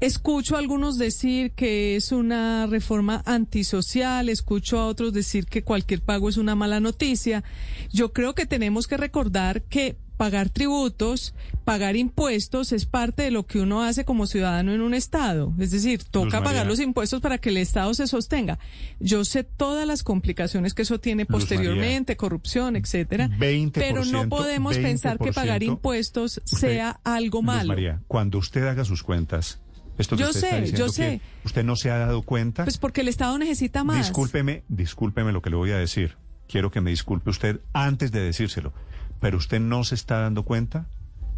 Escucho 0.00 0.56
a 0.56 0.58
algunos 0.58 0.98
decir 0.98 1.52
que 1.52 1.96
es 1.96 2.12
una 2.12 2.66
reforma 2.66 3.22
antisocial, 3.24 4.28
escucho 4.28 4.78
a 4.78 4.86
otros 4.86 5.14
decir 5.14 5.46
que 5.46 5.64
cualquier 5.64 6.02
pago 6.02 6.28
es 6.28 6.36
una 6.36 6.54
mala 6.54 6.80
noticia. 6.80 7.44
Yo 7.92 8.12
creo 8.12 8.34
que 8.34 8.44
tenemos 8.44 8.86
que 8.86 8.98
recordar 8.98 9.62
que 9.62 9.96
pagar 10.16 10.50
tributos, 10.50 11.34
pagar 11.64 11.96
impuestos 11.96 12.72
es 12.72 12.86
parte 12.86 13.22
de 13.22 13.30
lo 13.30 13.46
que 13.46 13.60
uno 13.60 13.82
hace 13.82 14.04
como 14.04 14.26
ciudadano 14.26 14.72
en 14.72 14.80
un 14.80 14.94
Estado. 14.94 15.54
Es 15.58 15.70
decir, 15.70 16.04
toca 16.04 16.42
pagar 16.42 16.66
los 16.66 16.80
impuestos 16.80 17.20
para 17.20 17.38
que 17.38 17.50
el 17.50 17.56
Estado 17.56 17.92
se 17.94 18.06
sostenga. 18.06 18.58
Yo 19.00 19.24
sé 19.24 19.44
todas 19.44 19.86
las 19.86 20.02
complicaciones 20.02 20.74
que 20.74 20.82
eso 20.82 21.00
tiene 21.00 21.26
posteriormente, 21.26 22.16
corrupción, 22.16 22.76
etcétera. 22.76 23.30
pero 23.72 24.04
no 24.04 24.28
podemos 24.28 24.76
pensar 24.76 25.18
que 25.18 25.32
pagar 25.32 25.62
impuestos 25.62 26.40
sea 26.44 27.00
algo 27.04 27.42
malo. 27.42 27.68
María, 27.68 28.02
cuando 28.08 28.38
usted 28.38 28.66
haga 28.66 28.84
sus 28.84 29.02
cuentas, 29.02 29.60
esto 29.98 30.16
yo 30.16 30.32
sé, 30.32 30.72
yo 30.72 30.88
sé. 30.88 31.20
¿Usted 31.44 31.64
no 31.64 31.76
se 31.76 31.90
ha 31.90 31.98
dado 31.98 32.22
cuenta? 32.22 32.64
Pues 32.64 32.78
porque 32.78 33.00
el 33.00 33.08
Estado 33.08 33.38
necesita 33.38 33.84
más. 33.84 33.98
Discúlpeme, 33.98 34.62
discúlpeme 34.68 35.32
lo 35.32 35.42
que 35.42 35.50
le 35.50 35.56
voy 35.56 35.70
a 35.72 35.78
decir. 35.78 36.16
Quiero 36.48 36.70
que 36.70 36.80
me 36.80 36.90
disculpe 36.90 37.30
usted 37.30 37.60
antes 37.72 38.12
de 38.12 38.20
decírselo 38.20 38.72
pero 39.20 39.38
usted 39.38 39.60
no 39.60 39.84
se 39.84 39.94
está 39.94 40.20
dando 40.20 40.42
cuenta 40.42 40.86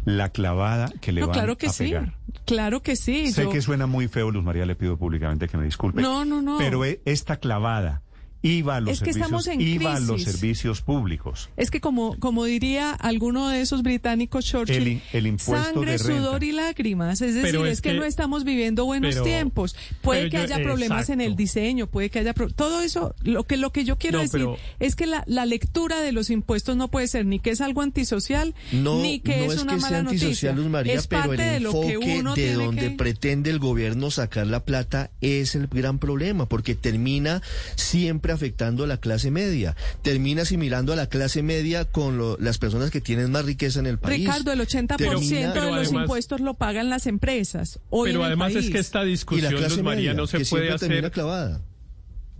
la 0.05 0.29
clavada 0.29 0.91
que 1.01 1.11
le 1.11 1.21
no, 1.21 1.27
van 1.27 1.33
claro 1.33 1.57
que 1.57 1.67
a 1.67 1.73
sí, 1.73 1.93
Claro 2.45 2.81
que 2.81 2.95
sí. 2.95 3.31
Sé 3.31 3.49
que 3.49 3.61
suena 3.61 3.85
muy 3.85 4.07
feo, 4.07 4.31
Luz 4.31 4.43
María, 4.43 4.65
le 4.65 4.75
pido 4.75 4.97
públicamente 4.97 5.47
que 5.47 5.57
me 5.57 5.65
disculpe. 5.65 6.01
No, 6.01 6.25
no, 6.25 6.41
no. 6.41 6.57
Pero 6.57 6.85
e, 6.85 7.01
esta 7.05 7.37
clavada 7.37 8.01
iba 8.41 8.77
a 8.77 8.81
los, 8.81 8.99
servicios, 8.99 9.55
iba 9.59 9.95
a 9.95 9.99
los 9.99 10.23
servicios 10.23 10.81
públicos. 10.81 11.49
Es 11.57 11.71
que 11.71 11.81
como, 11.81 12.17
como 12.19 12.45
diría 12.45 12.91
alguno 12.91 13.49
de 13.49 13.61
esos 13.61 13.83
británicos, 13.83 14.45
Churchill, 14.45 15.01
el, 15.11 15.27
impuesto 15.27 15.73
sangre, 15.73 15.97
sudor 15.99 16.43
y 16.43 16.53
lágrimas. 16.53 17.21
Es 17.21 17.35
decir, 17.35 17.59
es, 17.65 17.81
que, 17.81 17.93
no 17.93 18.05
estamos 18.05 18.43
viviendo 18.43 18.85
buenos 18.85 19.21
tiempos. 19.23 19.75
Puede 20.01 20.29
que 20.29 20.37
haya 20.37 20.61
problemas 20.61 21.09
en 21.09 21.21
el 21.21 21.35
diseño, 21.35 21.87
puede 21.87 22.09
que 22.09 22.19
haya... 22.19 22.33
todo 22.33 22.81
eso, 22.81 23.13
lo 23.23 23.43
que, 23.43 23.57
lo 23.57 23.71
que 23.71 23.83
yo 23.83 23.97
quiero 23.97 24.19
decir 24.19 24.47
es 24.79 24.95
que 24.95 25.05
la, 25.05 25.23
la, 25.27 25.45
lectura 25.45 25.99
de 25.99 26.11
los 26.11 26.29
impuestos 26.29 26.77
no 26.77 26.89
puede 26.89 27.07
ser 27.07 27.25
ni 27.25 27.39
que 27.39 27.49
es 27.49 27.61
algo 27.61 27.81
antisocial, 27.81 28.53
ni 28.71 29.19
que 29.19 29.45
es, 29.45 29.61
una 29.61 29.77
mala 29.77 30.03
noticia. 30.03 30.55
es 30.85 31.07
pero 31.07 31.33
el 31.33 31.37
de 31.37 31.59
lo 31.59 31.81
que 31.81 31.97
uno 31.97 32.35
de 32.35 32.53
donde 32.53 32.91
pretende 32.91 33.49
el 33.49 33.59
gobierno 33.59 34.11
sacar 34.11 34.47
la 34.47 34.63
plata 34.63 35.09
es 35.21 35.55
el 35.55 35.67
gran 35.67 35.99
problema, 35.99 36.47
porque 36.47 36.75
termina 36.75 37.41
siempre 37.75 38.28
afectando 38.31 38.83
a 38.83 38.87
la 38.87 38.97
clase 38.97 39.31
media. 39.31 39.75
Termina 40.01 40.43
asimilando 40.43 40.93
a 40.93 40.95
la 40.95 41.07
clase 41.07 41.43
media 41.43 41.85
con 41.85 42.19
las 42.39 42.57
personas 42.57 42.91
que 42.91 43.01
tienen 43.01 43.31
más 43.31 43.45
riqueza 43.45 43.79
en 43.79 43.87
el 43.87 43.97
país. 43.97 44.19
Ricardo, 44.19 44.51
el 44.51 44.61
80% 44.61 45.53
de 45.53 45.71
los 45.71 45.91
impuestos 45.91 46.39
lo 46.39 46.53
pagan 46.55 46.89
las 46.89 47.07
empresas. 47.07 47.79
pero 48.03 48.23
además 48.23 48.55
es 48.55 48.69
que 48.69 48.79
esta 48.79 49.03
discusión, 49.03 49.53
Luz 49.53 49.81
María, 49.83 50.13
no 50.13 50.27
se 50.27 50.39
puede 50.45 50.71
hacer. 50.71 51.09
Clavada. 51.11 51.61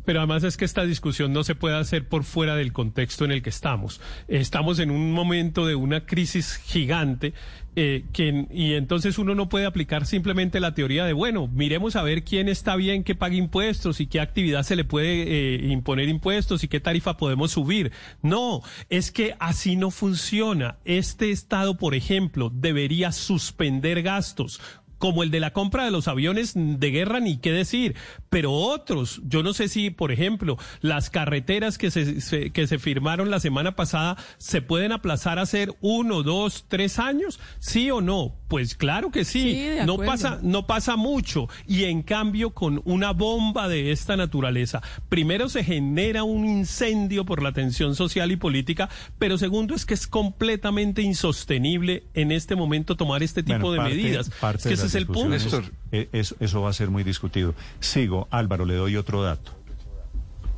Pero 0.05 0.19
además 0.19 0.43
es 0.43 0.57
que 0.57 0.65
esta 0.65 0.83
discusión 0.83 1.33
no 1.33 1.43
se 1.43 1.55
puede 1.55 1.77
hacer 1.77 2.07
por 2.07 2.23
fuera 2.23 2.55
del 2.55 2.73
contexto 2.73 3.25
en 3.25 3.31
el 3.31 3.41
que 3.41 3.49
estamos. 3.49 4.01
Estamos 4.27 4.79
en 4.79 4.91
un 4.91 5.12
momento 5.12 5.65
de 5.65 5.75
una 5.75 6.05
crisis 6.05 6.55
gigante 6.55 7.33
eh, 7.75 8.03
y 8.51 8.73
entonces 8.73 9.17
uno 9.19 9.35
no 9.35 9.47
puede 9.47 9.65
aplicar 9.65 10.05
simplemente 10.05 10.59
la 10.59 10.73
teoría 10.73 11.05
de, 11.05 11.13
bueno, 11.13 11.47
miremos 11.47 11.95
a 11.95 12.03
ver 12.03 12.23
quién 12.23 12.49
está 12.49 12.75
bien 12.75 13.03
que 13.03 13.15
pague 13.15 13.38
impuestos 13.38 14.01
y 14.01 14.07
qué 14.07 14.19
actividad 14.19 14.63
se 14.63 14.75
le 14.75 14.83
puede 14.83 15.23
eh, 15.55 15.71
imponer 15.71 16.09
impuestos 16.09 16.63
y 16.63 16.67
qué 16.67 16.79
tarifa 16.79 17.15
podemos 17.15 17.51
subir. 17.51 17.91
No, 18.21 18.62
es 18.89 19.12
que 19.12 19.35
así 19.39 19.75
no 19.75 19.91
funciona. 19.91 20.77
Este 20.83 21.31
Estado, 21.31 21.77
por 21.77 21.95
ejemplo, 21.95 22.51
debería 22.53 23.12
suspender 23.12 24.01
gastos 24.01 24.59
como 24.99 25.23
el 25.23 25.31
de 25.31 25.39
la 25.39 25.53
compra 25.53 25.85
de 25.85 25.91
los 25.91 26.07
aviones 26.07 26.53
de 26.55 26.91
guerra, 26.91 27.19
ni 27.19 27.38
qué 27.38 27.51
decir, 27.51 27.95
pero 28.29 28.53
otros, 28.53 29.21
yo 29.25 29.41
no 29.41 29.53
sé 29.53 29.67
si, 29.67 29.89
por 29.89 30.12
ejemplo, 30.12 30.57
las 30.81 31.09
carreteras 31.09 31.77
que 31.77 31.89
se, 31.89 32.51
que 32.51 32.67
se 32.67 32.79
firmaron 32.79 33.31
la 33.31 33.39
semana 33.39 33.75
pasada 33.75 34.17
se 34.38 34.62
pueden 34.62 34.91
aplazar 34.91 35.39
a 35.39 35.45
ser 35.45 35.73
uno, 35.81 36.21
dos, 36.21 36.65
tres 36.67 36.99
años, 36.99 37.39
sí 37.59 37.89
o 37.89 38.01
no. 38.01 38.38
Pues 38.49 38.73
claro 38.73 39.12
que 39.12 39.25
sí, 39.25 39.63
no 39.85 39.97
pasa, 39.97 40.39
no 40.41 40.65
pasa 40.65 40.95
mucho. 40.95 41.47
Y 41.67 41.83
en 41.83 42.01
cambio, 42.01 42.49
con 42.49 42.81
una 42.83 43.12
bomba 43.12 43.67
de 43.67 43.91
esta 43.91 44.17
naturaleza, 44.17 44.81
primero 45.07 45.49
se 45.49 45.63
genera 45.63 46.23
un 46.23 46.45
incendio 46.45 47.25
por 47.25 47.43
la 47.43 47.51
tensión 47.51 47.95
social 47.95 48.31
y 48.31 48.38
política, 48.38 48.89
pero 49.19 49.38
segundo 49.38 49.75
es 49.75 49.85
que 49.85 49.93
es 49.93 50.07
completamente 50.07 51.03
insostenible 51.03 52.05
en 52.15 52.31
este 52.31 52.55
momento 52.55 52.97
tomar 52.97 53.21
este 53.21 53.43
tipo 53.43 53.71
de 53.71 53.81
medidas. 53.81 54.31
que 54.63 54.73
ese 54.73 54.88
es 54.88 54.95
el 54.95 55.05
punto. 55.05 55.62
Eh, 55.91 56.09
eso, 56.12 56.35
eso 56.39 56.62
va 56.62 56.71
a 56.71 56.73
ser 56.73 56.89
muy 56.89 57.03
discutido. 57.03 57.53
Sigo, 57.79 58.27
Álvaro, 58.31 58.65
le 58.65 58.73
doy 58.73 58.95
otro 58.95 59.21
dato. 59.21 59.51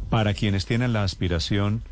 Para 0.10 0.34
quienes 0.34 0.65
tienen 0.65 0.93
la 0.93 1.04
aspiración 1.04 1.84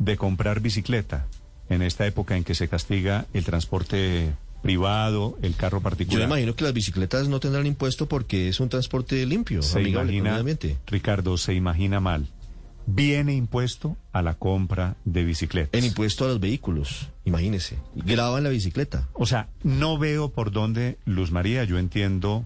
de 0.00 0.16
comprar 0.16 0.58
bicicleta 0.58 1.28
en 1.68 1.82
esta 1.82 2.04
época 2.04 2.36
en 2.36 2.42
que 2.42 2.56
se 2.56 2.66
castiga 2.66 3.26
el 3.32 3.44
transporte 3.44 4.34
privado, 4.66 5.38
el 5.42 5.54
carro 5.54 5.80
particular. 5.80 6.18
Yo 6.18 6.26
imagino 6.26 6.56
que 6.56 6.64
las 6.64 6.72
bicicletas 6.72 7.28
no 7.28 7.38
tendrán 7.38 7.66
impuesto 7.66 8.08
porque 8.08 8.48
es 8.48 8.58
un 8.58 8.68
transporte 8.68 9.24
limpio, 9.24 9.62
se 9.62 9.80
imagina, 9.80 10.42
Ricardo, 10.88 11.38
se 11.38 11.54
imagina 11.54 12.00
mal. 12.00 12.26
Viene 12.84 13.32
impuesto 13.34 13.96
a 14.12 14.22
la 14.22 14.34
compra 14.34 14.96
de 15.04 15.24
bicicletas. 15.24 15.78
En 15.78 15.86
impuesto 15.86 16.24
a 16.24 16.28
los 16.28 16.40
vehículos, 16.40 17.10
imagínese. 17.24 17.78
Graban 17.94 18.42
la 18.42 18.48
bicicleta. 18.48 19.08
O 19.12 19.24
sea, 19.24 19.48
no 19.62 19.98
veo 19.98 20.30
por 20.30 20.50
dónde, 20.50 20.98
Luz 21.04 21.30
María, 21.30 21.62
yo 21.62 21.78
entiendo 21.78 22.44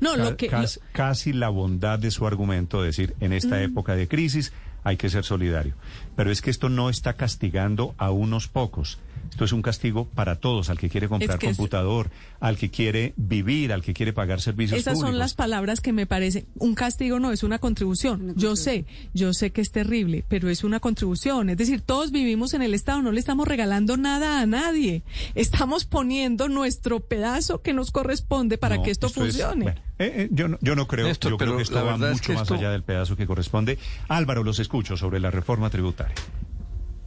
no, 0.00 0.16
lo 0.16 0.38
que, 0.38 0.50
casi, 0.92 1.34
la 1.34 1.50
bondad 1.50 1.98
de 1.98 2.10
su 2.10 2.26
argumento 2.26 2.80
de 2.80 2.86
decir, 2.86 3.14
en 3.20 3.34
esta 3.34 3.56
mm. 3.56 3.62
época 3.62 3.94
de 3.94 4.08
crisis 4.08 4.54
hay 4.84 4.96
que 4.96 5.10
ser 5.10 5.24
solidario. 5.24 5.74
Pero 6.16 6.30
es 6.30 6.40
que 6.40 6.50
esto 6.50 6.70
no 6.70 6.88
está 6.88 7.12
castigando 7.12 7.94
a 7.98 8.10
unos 8.10 8.48
pocos. 8.48 8.98
Esto 9.30 9.44
es 9.44 9.52
un 9.52 9.62
castigo 9.62 10.06
para 10.06 10.36
todos, 10.36 10.68
al 10.68 10.78
que 10.78 10.90
quiere 10.90 11.08
comprar 11.08 11.38
computador, 11.38 12.10
al 12.40 12.56
que 12.56 12.70
quiere 12.70 13.14
vivir, 13.16 13.72
al 13.72 13.82
que 13.82 13.94
quiere 13.94 14.12
pagar 14.12 14.40
servicios 14.40 14.78
Esas 14.78 14.98
son 14.98 15.18
las 15.18 15.34
palabras 15.34 15.80
que 15.80 15.92
me 15.92 16.06
parecen. 16.06 16.46
Un 16.56 16.74
castigo 16.74 17.18
no 17.18 17.32
es 17.32 17.42
una 17.42 17.58
contribución. 17.58 18.34
Yo 18.36 18.56
sé, 18.56 18.84
yo 19.14 19.32
sé 19.32 19.50
que 19.50 19.60
es 19.60 19.72
terrible, 19.72 20.24
pero 20.28 20.48
es 20.48 20.64
una 20.64 20.80
contribución. 20.80 21.50
Es 21.50 21.56
decir, 21.56 21.80
todos 21.80 22.10
vivimos 22.10 22.54
en 22.54 22.62
el 22.62 22.74
Estado, 22.74 23.02
no 23.02 23.12
le 23.12 23.20
estamos 23.20 23.48
regalando 23.48 23.96
nada 23.96 24.40
a 24.40 24.46
nadie. 24.46 25.02
Estamos 25.34 25.84
poniendo 25.84 26.48
nuestro 26.48 27.00
pedazo 27.00 27.62
que 27.62 27.72
nos 27.72 27.90
corresponde 27.90 28.58
para 28.58 28.82
que 28.82 28.90
esto, 28.90 29.08
funcione. 29.08 29.68
Eh, 29.68 29.74
eh, 29.98 30.28
yo, 30.30 30.48
no, 30.48 30.58
yo 30.60 30.76
no 30.76 30.86
creo, 30.86 31.10
yo 31.12 31.36
creo 31.36 31.56
que 31.56 31.62
esto 31.62 31.84
va 31.84 31.96
mucho 31.96 32.32
más 32.34 32.50
allá 32.50 32.70
del 32.70 32.82
pedazo 32.82 33.16
que 33.16 33.26
corresponde. 33.26 33.78
Álvaro, 34.08 34.44
los 34.44 34.58
escucho 34.58 34.96
sobre 34.96 35.20
la 35.20 35.30
reforma 35.30 35.70
tributaria. 35.70 36.14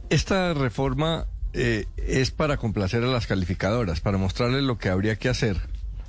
Esta 0.08 0.54
reforma 0.54 1.26
eh, 1.52 1.86
es 1.96 2.30
para 2.30 2.56
complacer 2.56 3.02
a 3.02 3.06
las 3.06 3.26
calificadoras, 3.26 4.00
para 4.00 4.18
mostrarles 4.18 4.62
lo 4.62 4.78
que 4.78 4.88
habría 4.88 5.16
que 5.16 5.28
hacer 5.28 5.58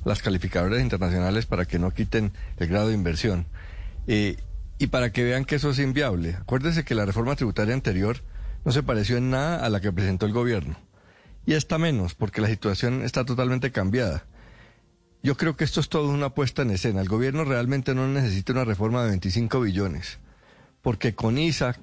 las 0.08 0.21
calificadoras 0.21 0.82
internacionales 0.82 1.45
para 1.45 1.65
que 1.65 1.80
no 1.80 1.91
quiten 1.91 2.32
el 2.58 2.67
grado 2.67 2.88
de 2.88 2.93
inversión 2.93 3.45
eh, 4.08 4.38
y 4.80 4.88
para 4.88 5.12
que 5.12 5.23
vean 5.23 5.45
que 5.45 5.56
eso 5.56 5.71
es 5.71 5.80
inviable. 5.80 6.36
Acuérdense 6.36 6.86
que 6.86 6.95
la 6.95 7.06
reforma 7.06 7.36
tributaria 7.36 7.73
anterior 7.73 8.21
no 8.63 8.71
se 8.71 8.84
pareció 8.84 9.17
en 9.17 9.30
nada 9.30 9.65
a 9.65 9.69
la 9.69 9.82
que 9.82 9.91
presentó 9.91 10.26
el 10.26 10.34
gobierno. 10.34 10.78
Y 11.45 11.54
está 11.54 11.78
menos, 11.78 12.15
porque 12.15 12.41
la 12.41 12.47
situación 12.47 13.04
está 13.04 13.26
totalmente 13.26 13.71
cambiada. 13.71 14.26
Yo 15.23 15.36
creo 15.36 15.56
que 15.56 15.63
esto 15.63 15.80
es 15.80 15.89
todo 15.89 16.10
una 16.10 16.34
puesta 16.34 16.62
en 16.62 16.71
escena. 16.71 17.02
El 17.02 17.10
gobierno 17.10 17.43
realmente 17.43 17.95
no 17.95 18.08
necesita 18.08 18.54
una 18.54 18.65
reforma 18.65 19.02
de 19.02 19.10
25 19.10 19.62
billones, 19.62 20.19
porque 20.82 21.15
con 21.15 21.38
ISA, 21.38 21.80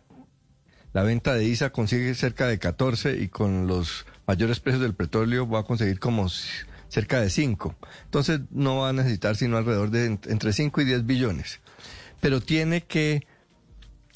la 0.95 1.03
venta 1.03 1.35
de 1.35 1.45
ISA 1.45 1.71
consigue 1.71 2.15
cerca 2.15 2.47
de 2.47 2.61
14 2.61 3.17
y 3.17 3.29
con 3.29 3.67
los 3.67 4.07
mayores 4.29 4.61
precios 4.61 4.81
del 4.81 4.95
petróleo 4.95 5.47
va 5.47 5.61
a 5.61 5.65
conseguir 5.65 5.99
como 5.99 6.29
cerca 6.89 7.21
de 7.21 7.31
5. 7.31 7.75
Entonces 8.05 8.41
no 8.51 8.79
va 8.79 8.91
a 8.91 8.93
necesitar 8.93 9.35
sino 9.35 9.57
alrededor 9.57 9.91
de 9.91 10.07
entre 10.07 10.53
5 10.53 10.81
y 10.81 10.85
10 10.85 11.05
billones. 11.05 11.61
Pero 12.21 12.41
tiene 12.41 12.85
que 12.85 13.27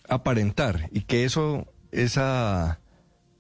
aparentar 0.08 0.88
y 0.92 1.00
que 1.02 1.24
eso, 1.24 1.66
esa 1.90 2.78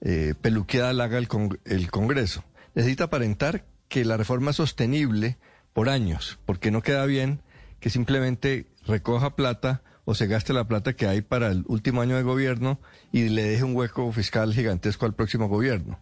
eh, 0.00 0.34
peluqueada 0.42 0.92
la 0.92 1.04
haga 1.04 1.18
el, 1.18 1.28
el 1.64 1.90
Congreso. 1.92 2.42
Necesita 2.74 3.04
aparentar 3.04 3.64
que 3.88 4.04
la 4.04 4.16
reforma 4.16 4.50
es 4.50 4.56
sostenible 4.56 5.38
por 5.72 5.88
años, 5.88 6.40
porque 6.44 6.72
no 6.72 6.82
queda 6.82 7.06
bien 7.06 7.40
que 7.78 7.88
simplemente 7.88 8.66
recoja 8.84 9.36
plata 9.36 9.82
o 10.10 10.14
se 10.14 10.26
gaste 10.26 10.54
la 10.54 10.66
plata 10.66 10.94
que 10.94 11.06
hay 11.06 11.20
para 11.20 11.48
el 11.48 11.64
último 11.66 12.00
año 12.00 12.16
de 12.16 12.22
gobierno 12.22 12.80
y 13.12 13.28
le 13.28 13.42
deje 13.42 13.62
un 13.62 13.76
hueco 13.76 14.10
fiscal 14.10 14.54
gigantesco 14.54 15.04
al 15.04 15.12
próximo 15.12 15.48
gobierno. 15.48 16.00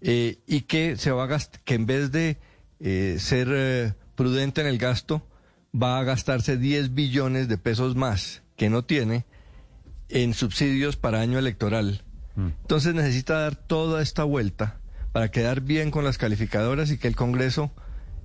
Eh, 0.00 0.40
y 0.48 0.62
que 0.62 0.96
se 0.96 1.12
va 1.12 1.32
a 1.32 1.38
que 1.64 1.74
en 1.74 1.86
vez 1.86 2.10
de 2.10 2.38
eh, 2.80 3.18
ser 3.20 3.46
eh, 3.52 3.92
prudente 4.16 4.62
en 4.62 4.66
el 4.66 4.78
gasto, 4.78 5.24
va 5.72 6.00
a 6.00 6.02
gastarse 6.02 6.56
10 6.56 6.92
billones 6.92 7.46
de 7.46 7.56
pesos 7.56 7.94
más 7.94 8.42
que 8.56 8.68
no 8.68 8.84
tiene 8.84 9.26
en 10.08 10.34
subsidios 10.34 10.96
para 10.96 11.20
año 11.20 11.38
electoral. 11.38 12.02
Mm. 12.34 12.48
Entonces 12.62 12.94
necesita 12.94 13.42
dar 13.42 13.54
toda 13.54 14.02
esta 14.02 14.24
vuelta 14.24 14.80
para 15.12 15.30
quedar 15.30 15.60
bien 15.60 15.92
con 15.92 16.02
las 16.02 16.18
calificadoras 16.18 16.90
y 16.90 16.98
que 16.98 17.06
el 17.06 17.14
Congreso 17.14 17.70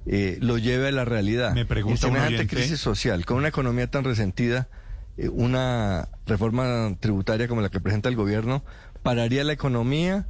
lo 0.08 0.58
lleve 0.58 0.88
a 0.88 0.92
la 0.92 1.06
realidad. 1.06 1.54
Me 1.54 1.66
pregunta 1.66 2.08
en 2.08 2.14
semejante 2.14 2.48
crisis 2.48 2.80
social, 2.80 3.24
con 3.24 3.38
una 3.38 3.50
economía 3.50 3.86
tan 3.86 4.04
resentida, 4.04 4.68
una 5.32 6.10
reforma 6.26 6.96
tributaria 7.00 7.48
como 7.48 7.62
la 7.62 7.70
que 7.70 7.80
presenta 7.80 8.10
el 8.10 8.16
gobierno 8.16 8.64
pararía 9.02 9.44
la 9.44 9.54
economía 9.54 10.28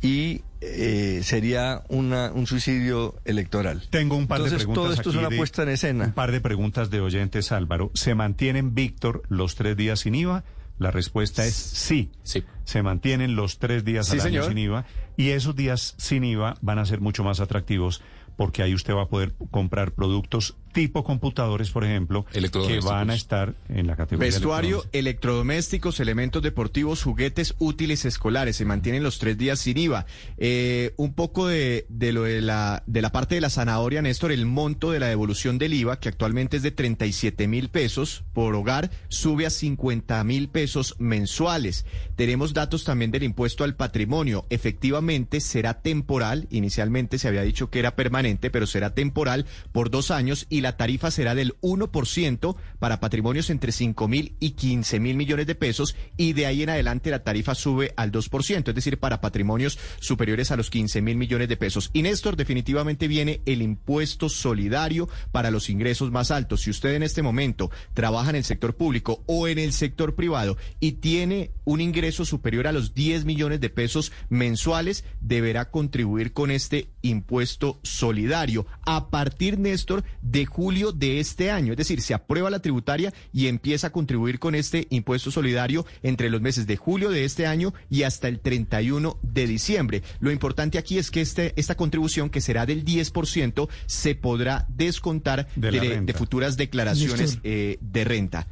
y 0.00 0.42
eh, 0.60 1.20
sería 1.22 1.82
una, 1.88 2.32
un 2.32 2.46
suicidio 2.46 3.16
electoral. 3.24 3.88
Tengo 3.90 4.16
un 4.16 4.26
par 4.26 4.42
de 4.42 4.50
preguntas. 4.50 4.74
Todo 4.74 4.92
esto 4.92 5.10
es 5.10 5.16
una 5.16 5.30
puesta 5.30 5.62
en 5.62 5.68
escena. 5.70 6.04
Un 6.06 6.12
par 6.12 6.32
de 6.32 6.40
preguntas 6.40 6.90
de 6.90 7.00
oyentes, 7.00 7.52
Álvaro. 7.52 7.90
¿Se 7.94 8.14
mantienen, 8.14 8.74
Víctor, 8.74 9.22
los 9.28 9.54
tres 9.54 9.76
días 9.76 10.00
sin 10.00 10.14
IVA? 10.14 10.44
La 10.78 10.90
respuesta 10.90 11.44
es 11.44 11.54
sí. 11.54 12.10
Sí. 12.22 12.44
Se 12.64 12.82
mantienen 12.82 13.36
los 13.36 13.58
tres 13.58 13.84
días 13.84 14.10
al 14.10 14.20
año 14.20 14.42
sin 14.44 14.58
IVA 14.58 14.84
y 15.16 15.30
esos 15.30 15.54
días 15.54 15.94
sin 15.98 16.24
IVA 16.24 16.56
van 16.60 16.78
a 16.78 16.86
ser 16.86 17.00
mucho 17.00 17.22
más 17.22 17.40
atractivos 17.40 18.02
porque 18.36 18.62
ahí 18.62 18.74
usted 18.74 18.94
va 18.94 19.02
a 19.02 19.08
poder 19.08 19.34
comprar 19.50 19.92
productos 19.92 20.56
tipo 20.72 21.04
computadores, 21.04 21.70
por 21.70 21.84
ejemplo, 21.84 22.24
que 22.24 22.80
van 22.80 23.10
a 23.10 23.14
estar 23.14 23.54
en 23.68 23.86
la 23.86 23.96
categoría. 23.96 24.30
Vestuario, 24.30 24.84
electrodomésticos, 24.92 26.00
elementos 26.00 26.42
deportivos, 26.42 27.02
juguetes 27.02 27.54
útiles 27.58 28.04
escolares. 28.04 28.56
Se 28.56 28.64
mantienen 28.64 29.02
los 29.02 29.18
tres 29.18 29.38
días 29.38 29.60
sin 29.60 29.78
IVA. 29.78 30.06
Eh, 30.38 30.94
un 30.96 31.14
poco 31.14 31.46
de, 31.46 31.86
de, 31.88 32.12
lo 32.12 32.22
de 32.22 32.40
la, 32.40 32.82
de 32.86 33.02
la 33.02 33.12
parte 33.12 33.34
de 33.34 33.40
la 33.40 33.50
zanahoria, 33.50 34.02
Néstor, 34.02 34.32
el 34.32 34.46
monto 34.46 34.90
de 34.90 35.00
la 35.00 35.06
devolución 35.06 35.58
del 35.58 35.74
IVA, 35.74 36.00
que 36.00 36.08
actualmente 36.08 36.56
es 36.56 36.62
de 36.62 36.70
37 36.70 37.46
mil 37.46 37.68
pesos 37.68 38.24
por 38.32 38.54
hogar, 38.54 38.90
sube 39.08 39.46
a 39.46 39.50
50 39.50 40.22
mil 40.24 40.48
pesos 40.48 40.96
mensuales. 40.98 41.84
Tenemos 42.16 42.54
datos 42.54 42.84
también 42.84 43.10
del 43.10 43.22
impuesto 43.22 43.64
al 43.64 43.76
patrimonio. 43.76 44.46
Efectivamente, 44.50 45.40
será 45.40 45.82
temporal. 45.82 46.46
Inicialmente 46.50 47.18
se 47.18 47.28
había 47.28 47.42
dicho 47.42 47.70
que 47.70 47.78
era 47.78 47.96
permanente, 47.96 48.50
pero 48.50 48.66
será 48.66 48.94
temporal 48.94 49.46
por 49.72 49.90
dos 49.90 50.10
años 50.10 50.46
y 50.48 50.61
la 50.62 50.76
tarifa 50.76 51.10
será 51.10 51.34
del 51.34 51.54
1% 51.60 52.56
para 52.78 53.00
patrimonios 53.00 53.50
entre 53.50 53.72
5 53.72 54.08
mil 54.08 54.36
y 54.40 54.50
15 54.50 55.00
mil 55.00 55.16
millones 55.16 55.46
de 55.46 55.54
pesos 55.54 55.96
y 56.16 56.32
de 56.32 56.46
ahí 56.46 56.62
en 56.62 56.70
adelante 56.70 57.10
la 57.10 57.22
tarifa 57.22 57.54
sube 57.54 57.92
al 57.96 58.12
2%, 58.12 58.68
es 58.68 58.74
decir, 58.74 58.98
para 58.98 59.20
patrimonios 59.20 59.78
superiores 60.00 60.50
a 60.50 60.56
los 60.56 60.70
15 60.70 61.02
mil 61.02 61.16
millones 61.16 61.48
de 61.48 61.56
pesos. 61.56 61.90
Y 61.92 62.02
Néstor, 62.02 62.36
definitivamente 62.36 63.08
viene 63.08 63.40
el 63.46 63.62
impuesto 63.62 64.28
solidario 64.28 65.08
para 65.30 65.50
los 65.50 65.68
ingresos 65.70 66.10
más 66.10 66.30
altos. 66.30 66.62
Si 66.62 66.70
usted 66.70 66.94
en 66.94 67.02
este 67.02 67.22
momento 67.22 67.70
trabaja 67.94 68.30
en 68.30 68.36
el 68.36 68.44
sector 68.44 68.76
público 68.76 69.22
o 69.26 69.48
en 69.48 69.58
el 69.58 69.72
sector 69.72 70.14
privado 70.14 70.56
y 70.80 70.92
tiene 70.92 71.50
un 71.64 71.80
ingreso 71.80 72.24
superior 72.24 72.66
a 72.66 72.72
los 72.72 72.94
10 72.94 73.24
millones 73.24 73.60
de 73.60 73.70
pesos 73.70 74.12
mensuales, 74.28 75.04
deberá 75.20 75.70
contribuir 75.70 76.32
con 76.32 76.50
este 76.50 76.88
impuesto 77.02 77.80
solidario. 77.82 78.66
A 78.84 79.10
partir, 79.10 79.58
Néstor, 79.58 80.04
de 80.20 80.46
julio 80.52 80.92
de 80.92 81.18
este 81.18 81.50
año. 81.50 81.72
Es 81.72 81.78
decir, 81.78 82.02
se 82.02 82.14
aprueba 82.14 82.50
la 82.50 82.60
tributaria 82.60 83.12
y 83.32 83.46
empieza 83.46 83.86
a 83.86 83.92
contribuir 83.92 84.38
con 84.38 84.54
este 84.54 84.86
impuesto 84.90 85.30
solidario 85.30 85.86
entre 86.02 86.28
los 86.28 86.40
meses 86.40 86.66
de 86.66 86.76
julio 86.76 87.10
de 87.10 87.24
este 87.24 87.46
año 87.46 87.72
y 87.90 88.02
hasta 88.02 88.28
el 88.28 88.38
31 88.38 89.18
de 89.22 89.46
diciembre. 89.46 90.02
Lo 90.20 90.30
importante 90.30 90.78
aquí 90.78 90.98
es 90.98 91.10
que 91.10 91.22
este, 91.22 91.54
esta 91.56 91.74
contribución, 91.74 92.28
que 92.28 92.40
será 92.40 92.66
del 92.66 92.84
10%, 92.84 93.68
se 93.86 94.14
podrá 94.14 94.66
descontar 94.68 95.48
de, 95.56 96.14
futuras 96.16 96.56
declaraciones 96.56 97.38
eh, 97.42 97.78
de 97.80 98.04
renta. 98.04 98.46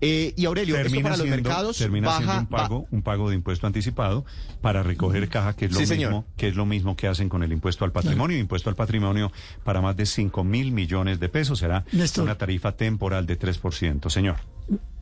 Eh, 0.00 0.34
y 0.36 0.44
Aurelio, 0.44 0.76
esto 0.76 1.00
para 1.00 1.16
los 1.16 1.26
mercados 1.26 1.78
termina 1.78 2.08
baja, 2.08 2.40
un 2.40 2.46
pago, 2.46 2.86
un 2.90 3.02
pago 3.02 3.30
de 3.30 3.36
impuesto 3.36 3.66
anticipado 3.66 4.26
para 4.60 4.82
recoger 4.82 5.28
caja, 5.28 5.56
que 5.56 5.66
es 5.66 5.72
lo 5.72 5.80
mismo, 5.80 6.26
que 6.36 6.48
es 6.48 6.54
lo 6.54 6.66
mismo 6.66 6.96
que 6.96 7.08
hacen 7.08 7.28
con 7.28 7.42
el 7.42 7.52
impuesto 7.52 7.84
al 7.84 7.92
patrimonio, 7.92 8.38
impuesto 8.38 8.68
al 8.68 8.76
patrimonio 8.76 9.32
para 9.64 9.80
más 9.80 9.96
de 9.96 10.04
5 10.04 10.44
mil 10.44 10.72
millones 10.72 11.18
de 11.18 11.28
pesos 11.28 11.60
será 11.60 11.84
una 12.18 12.36
tarifa 12.36 12.72
temporal 12.72 13.26
de 13.26 13.38
3%. 13.38 14.10
Señor. 14.10 14.36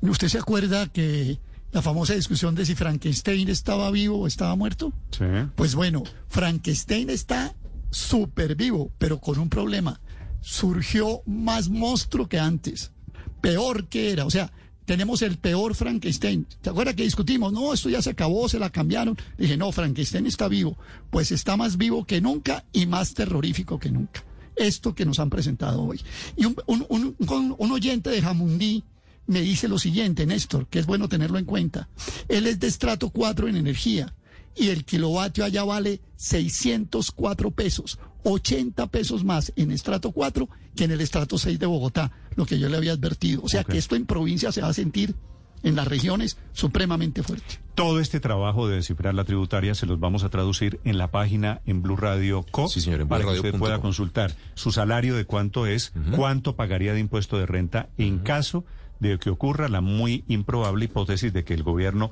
¿Usted 0.01 0.29
se 0.29 0.39
acuerda 0.39 0.87
que 0.87 1.39
la 1.73 1.83
famosa 1.83 2.15
discusión 2.15 2.55
de 2.55 2.65
si 2.65 2.75
Frankenstein 2.75 3.49
estaba 3.49 3.91
vivo 3.91 4.21
o 4.21 4.27
estaba 4.27 4.55
muerto? 4.55 4.93
Sí. 5.11 5.25
Pues 5.57 5.75
bueno, 5.75 6.05
Frankenstein 6.29 7.11
está 7.11 7.55
súper 7.91 8.55
vivo, 8.55 8.93
pero 8.99 9.19
con 9.21 9.39
un 9.39 9.49
problema. 9.49 10.01
Surgió 10.41 11.23
más 11.27 11.69
monstruo 11.69 12.29
que 12.29 12.39
antes, 12.39 12.93
peor 13.41 13.89
que 13.89 14.13
era. 14.13 14.27
O 14.27 14.31
sea, 14.31 14.53
tenemos 14.85 15.23
el 15.23 15.39
peor 15.39 15.75
Frankenstein. 15.75 16.47
¿Te 16.61 16.71
acuerdas 16.71 16.95
que 16.95 17.05
discutimos? 17.05 17.53
No, 17.53 17.73
esto 17.73 17.89
ya 17.89 18.03
se 18.03 18.11
acabó, 18.11 18.49
se 18.49 18.59
la 18.59 18.71
cambiaron. 18.71 19.17
Dije, 19.39 19.57
no, 19.57 19.73
Frankenstein 19.73 20.27
está 20.27 20.49
vivo. 20.49 20.77
Pues 21.11 21.33
está 21.33 21.57
más 21.57 21.77
vivo 21.77 22.05
que 22.05 22.21
nunca 22.21 22.65
y 22.73 22.87
más 22.87 23.15
terrorífico 23.15 23.79
que 23.79 23.91
nunca. 23.91 24.25
Esto 24.57 24.95
que 24.95 25.05
nos 25.05 25.19
han 25.19 25.31
presentado 25.31 25.83
hoy. 25.83 26.01
Y 26.37 26.45
un, 26.45 27.73
oyente 27.73 28.11
de 28.11 28.23
Jamundí 28.23 28.85
me 29.27 29.41
dice 29.41 29.69
lo 29.69 29.79
siguiente, 29.79 30.27
Néstor, 30.27 30.67
que 30.67 30.79
es 30.79 30.87
bueno 30.87 31.09
tenerlo 31.09 31.39
en 31.39 31.45
cuenta. 31.45 31.89
Él 32.29 32.47
es 32.47 32.61
de 32.61 32.67
estrato 32.67 33.11
4 33.11 33.49
en 33.49 33.57
energía 33.57 34.15
y 34.57 34.69
el 34.69 34.85
kilovatio 34.85 35.45
allá 35.45 35.65
vale 35.65 36.01
604 36.17 37.51
pesos 37.51 37.99
80 38.25 38.87
pesos 38.89 39.23
más 39.23 39.53
en 39.55 39.71
estrato 39.71 40.11
4 40.11 40.49
que 40.75 40.85
en 40.85 40.91
el 40.91 41.01
estrato 41.01 41.39
6 41.39 41.59
de 41.59 41.67
Bogotá, 41.67 42.11
lo 42.35 42.47
que 42.47 42.59
yo 42.59 42.69
le 42.69 42.77
había 42.77 42.93
advertido. 42.93 43.43
O 43.45 43.49
sea 43.49 43.63
que 43.63 43.79
esto 43.79 43.95
en 43.95 44.07
provincia 44.07 44.51
se 44.51 44.61
va 44.61 44.69
a 44.69 44.75
sentir 44.75 45.15
en 45.63 45.77
las 45.77 45.87
regiones 45.87 46.37
supremamente 46.53 47.23
fuerte. 47.23 47.61
Todo 47.75 48.01
este 48.01 48.21
trabajo 48.21 48.69
de 48.69 48.77
descifrar 48.77 49.15
la 49.15 49.25
tributaria 49.25 49.75
se 49.75 49.87
los 49.87 50.01
vamos 50.01 50.25
a 50.25 50.31
traducir 50.31 50.81
en 50.85 50.99
la 50.99 51.11
página 51.11 51.61
en 51.65 51.83
Blue 51.83 51.97
Radio 51.97 52.45
Co. 52.51 52.69
Sí, 52.69 52.81
señor, 52.81 53.07
para 53.07 53.25
que 53.25 53.31
usted 53.31 53.59
pueda 53.59 53.81
consultar 53.81 54.35
su 54.55 54.73
salario 54.73 55.15
de 55.15 55.25
cuánto 55.25 55.67
es, 55.67 55.93
cuánto 56.15 56.57
pagaría 56.57 56.93
de 56.93 57.01
impuesto 57.01 57.39
de 57.39 57.47
renta 57.47 57.89
en 57.99 58.19
caso 58.19 58.65
de 59.01 59.19
que 59.19 59.31
ocurra 59.31 59.69
la 59.69 59.81
muy 59.81 60.25
improbable 60.29 60.87
hipótesis 60.87 61.33
de 61.33 61.45
que 61.45 61.55
el 61.55 61.63
gobierno 61.63 62.11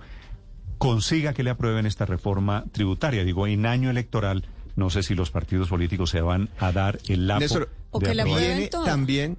consiga 0.82 1.32
que 1.32 1.42
le 1.42 1.50
aprueben 1.50 1.86
esta 1.86 2.06
reforma 2.06 2.64
tributaria. 2.72 3.24
Digo, 3.24 3.46
en 3.46 3.66
año 3.66 3.90
electoral, 3.90 4.44
no 4.74 4.90
sé 4.90 5.02
si 5.02 5.14
los 5.14 5.30
partidos 5.30 5.68
políticos 5.68 6.10
se 6.10 6.20
van 6.20 6.48
a 6.58 6.72
dar 6.72 6.98
el 7.08 7.28
lapo 7.28 7.44
o 7.90 8.00
que 8.00 8.14
le 8.14 8.24
viene 8.24 8.68
también 8.68 9.38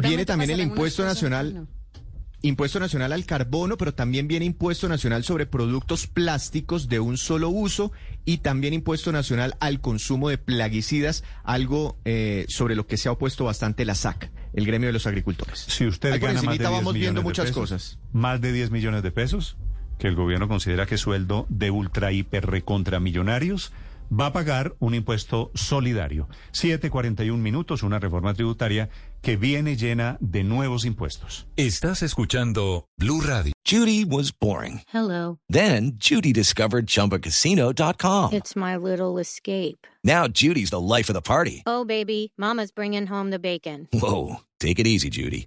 viene 0.00 0.24
también 0.24 0.50
el 0.50 0.60
impuesto 0.60 1.04
nacional 1.04 1.66
impuesto 2.42 2.80
nacional 2.80 3.12
al 3.12 3.24
carbono, 3.24 3.76
pero 3.76 3.94
también 3.94 4.26
viene 4.26 4.44
impuesto 4.44 4.88
nacional 4.88 5.22
sobre 5.22 5.46
productos 5.46 6.08
plásticos 6.08 6.88
de 6.88 6.98
un 6.98 7.16
solo 7.16 7.48
uso 7.48 7.92
y 8.24 8.38
también 8.38 8.74
impuesto 8.74 9.12
nacional 9.12 9.56
al 9.60 9.80
consumo 9.80 10.28
de 10.28 10.38
plaguicidas, 10.38 11.22
algo 11.44 11.98
eh, 12.04 12.44
sobre 12.48 12.74
lo 12.74 12.86
que 12.86 12.96
se 12.96 13.08
ha 13.08 13.12
opuesto 13.12 13.44
bastante 13.44 13.84
la 13.84 13.94
SAC, 13.94 14.30
el 14.54 14.66
gremio 14.66 14.88
de 14.88 14.92
los 14.92 15.06
agricultores. 15.06 15.60
Si 15.68 15.86
usted 15.86 16.20
gana 16.20 16.42
más 16.42 16.58
de 16.58 16.64
10 16.64 16.70
vamos 16.70 16.94
viendo 16.94 17.22
muchas 17.22 17.52
cosas. 17.52 17.98
Más 18.12 18.40
de 18.40 18.52
10 18.52 18.72
millones 18.72 19.04
de 19.04 19.12
pesos, 19.12 19.56
que 20.02 20.08
el 20.08 20.16
gobierno 20.16 20.48
considera 20.48 20.84
que 20.84 20.98
sueldo 20.98 21.46
de 21.48 21.70
ultra 21.70 22.10
hiper 22.10 22.44
recontra 22.46 22.98
millonarios 22.98 23.72
va 24.10 24.26
a 24.26 24.32
pagar 24.32 24.74
un 24.80 24.96
impuesto 24.96 25.52
solidario. 25.54 26.28
7.41 26.50 27.36
minutos, 27.36 27.84
una 27.84 28.00
reforma 28.00 28.34
tributaria 28.34 28.88
que 29.20 29.36
viene 29.36 29.76
llena 29.76 30.16
de 30.18 30.42
nuevos 30.42 30.86
impuestos. 30.86 31.46
Estás 31.54 32.02
escuchando 32.02 32.86
Blue 32.98 33.20
Radio. 33.20 33.52
Judy 33.64 34.04
was 34.04 34.32
boring. 34.36 34.82
Hello. 34.92 35.38
Then 35.48 35.92
Judy 36.00 36.32
discovered 36.32 36.86
chumbacasino.com. 36.88 38.32
It's 38.32 38.56
my 38.56 38.74
little 38.76 39.20
escape. 39.20 39.86
Now 40.02 40.26
Judy's 40.26 40.70
the 40.70 40.80
life 40.80 41.08
of 41.08 41.14
the 41.14 41.22
party. 41.22 41.62
Oh, 41.64 41.84
baby, 41.84 42.32
mama's 42.36 42.72
bringing 42.72 43.06
home 43.06 43.30
the 43.30 43.38
bacon. 43.38 43.86
Whoa, 43.92 44.40
take 44.58 44.80
it 44.80 44.88
easy, 44.88 45.10
Judy. 45.10 45.46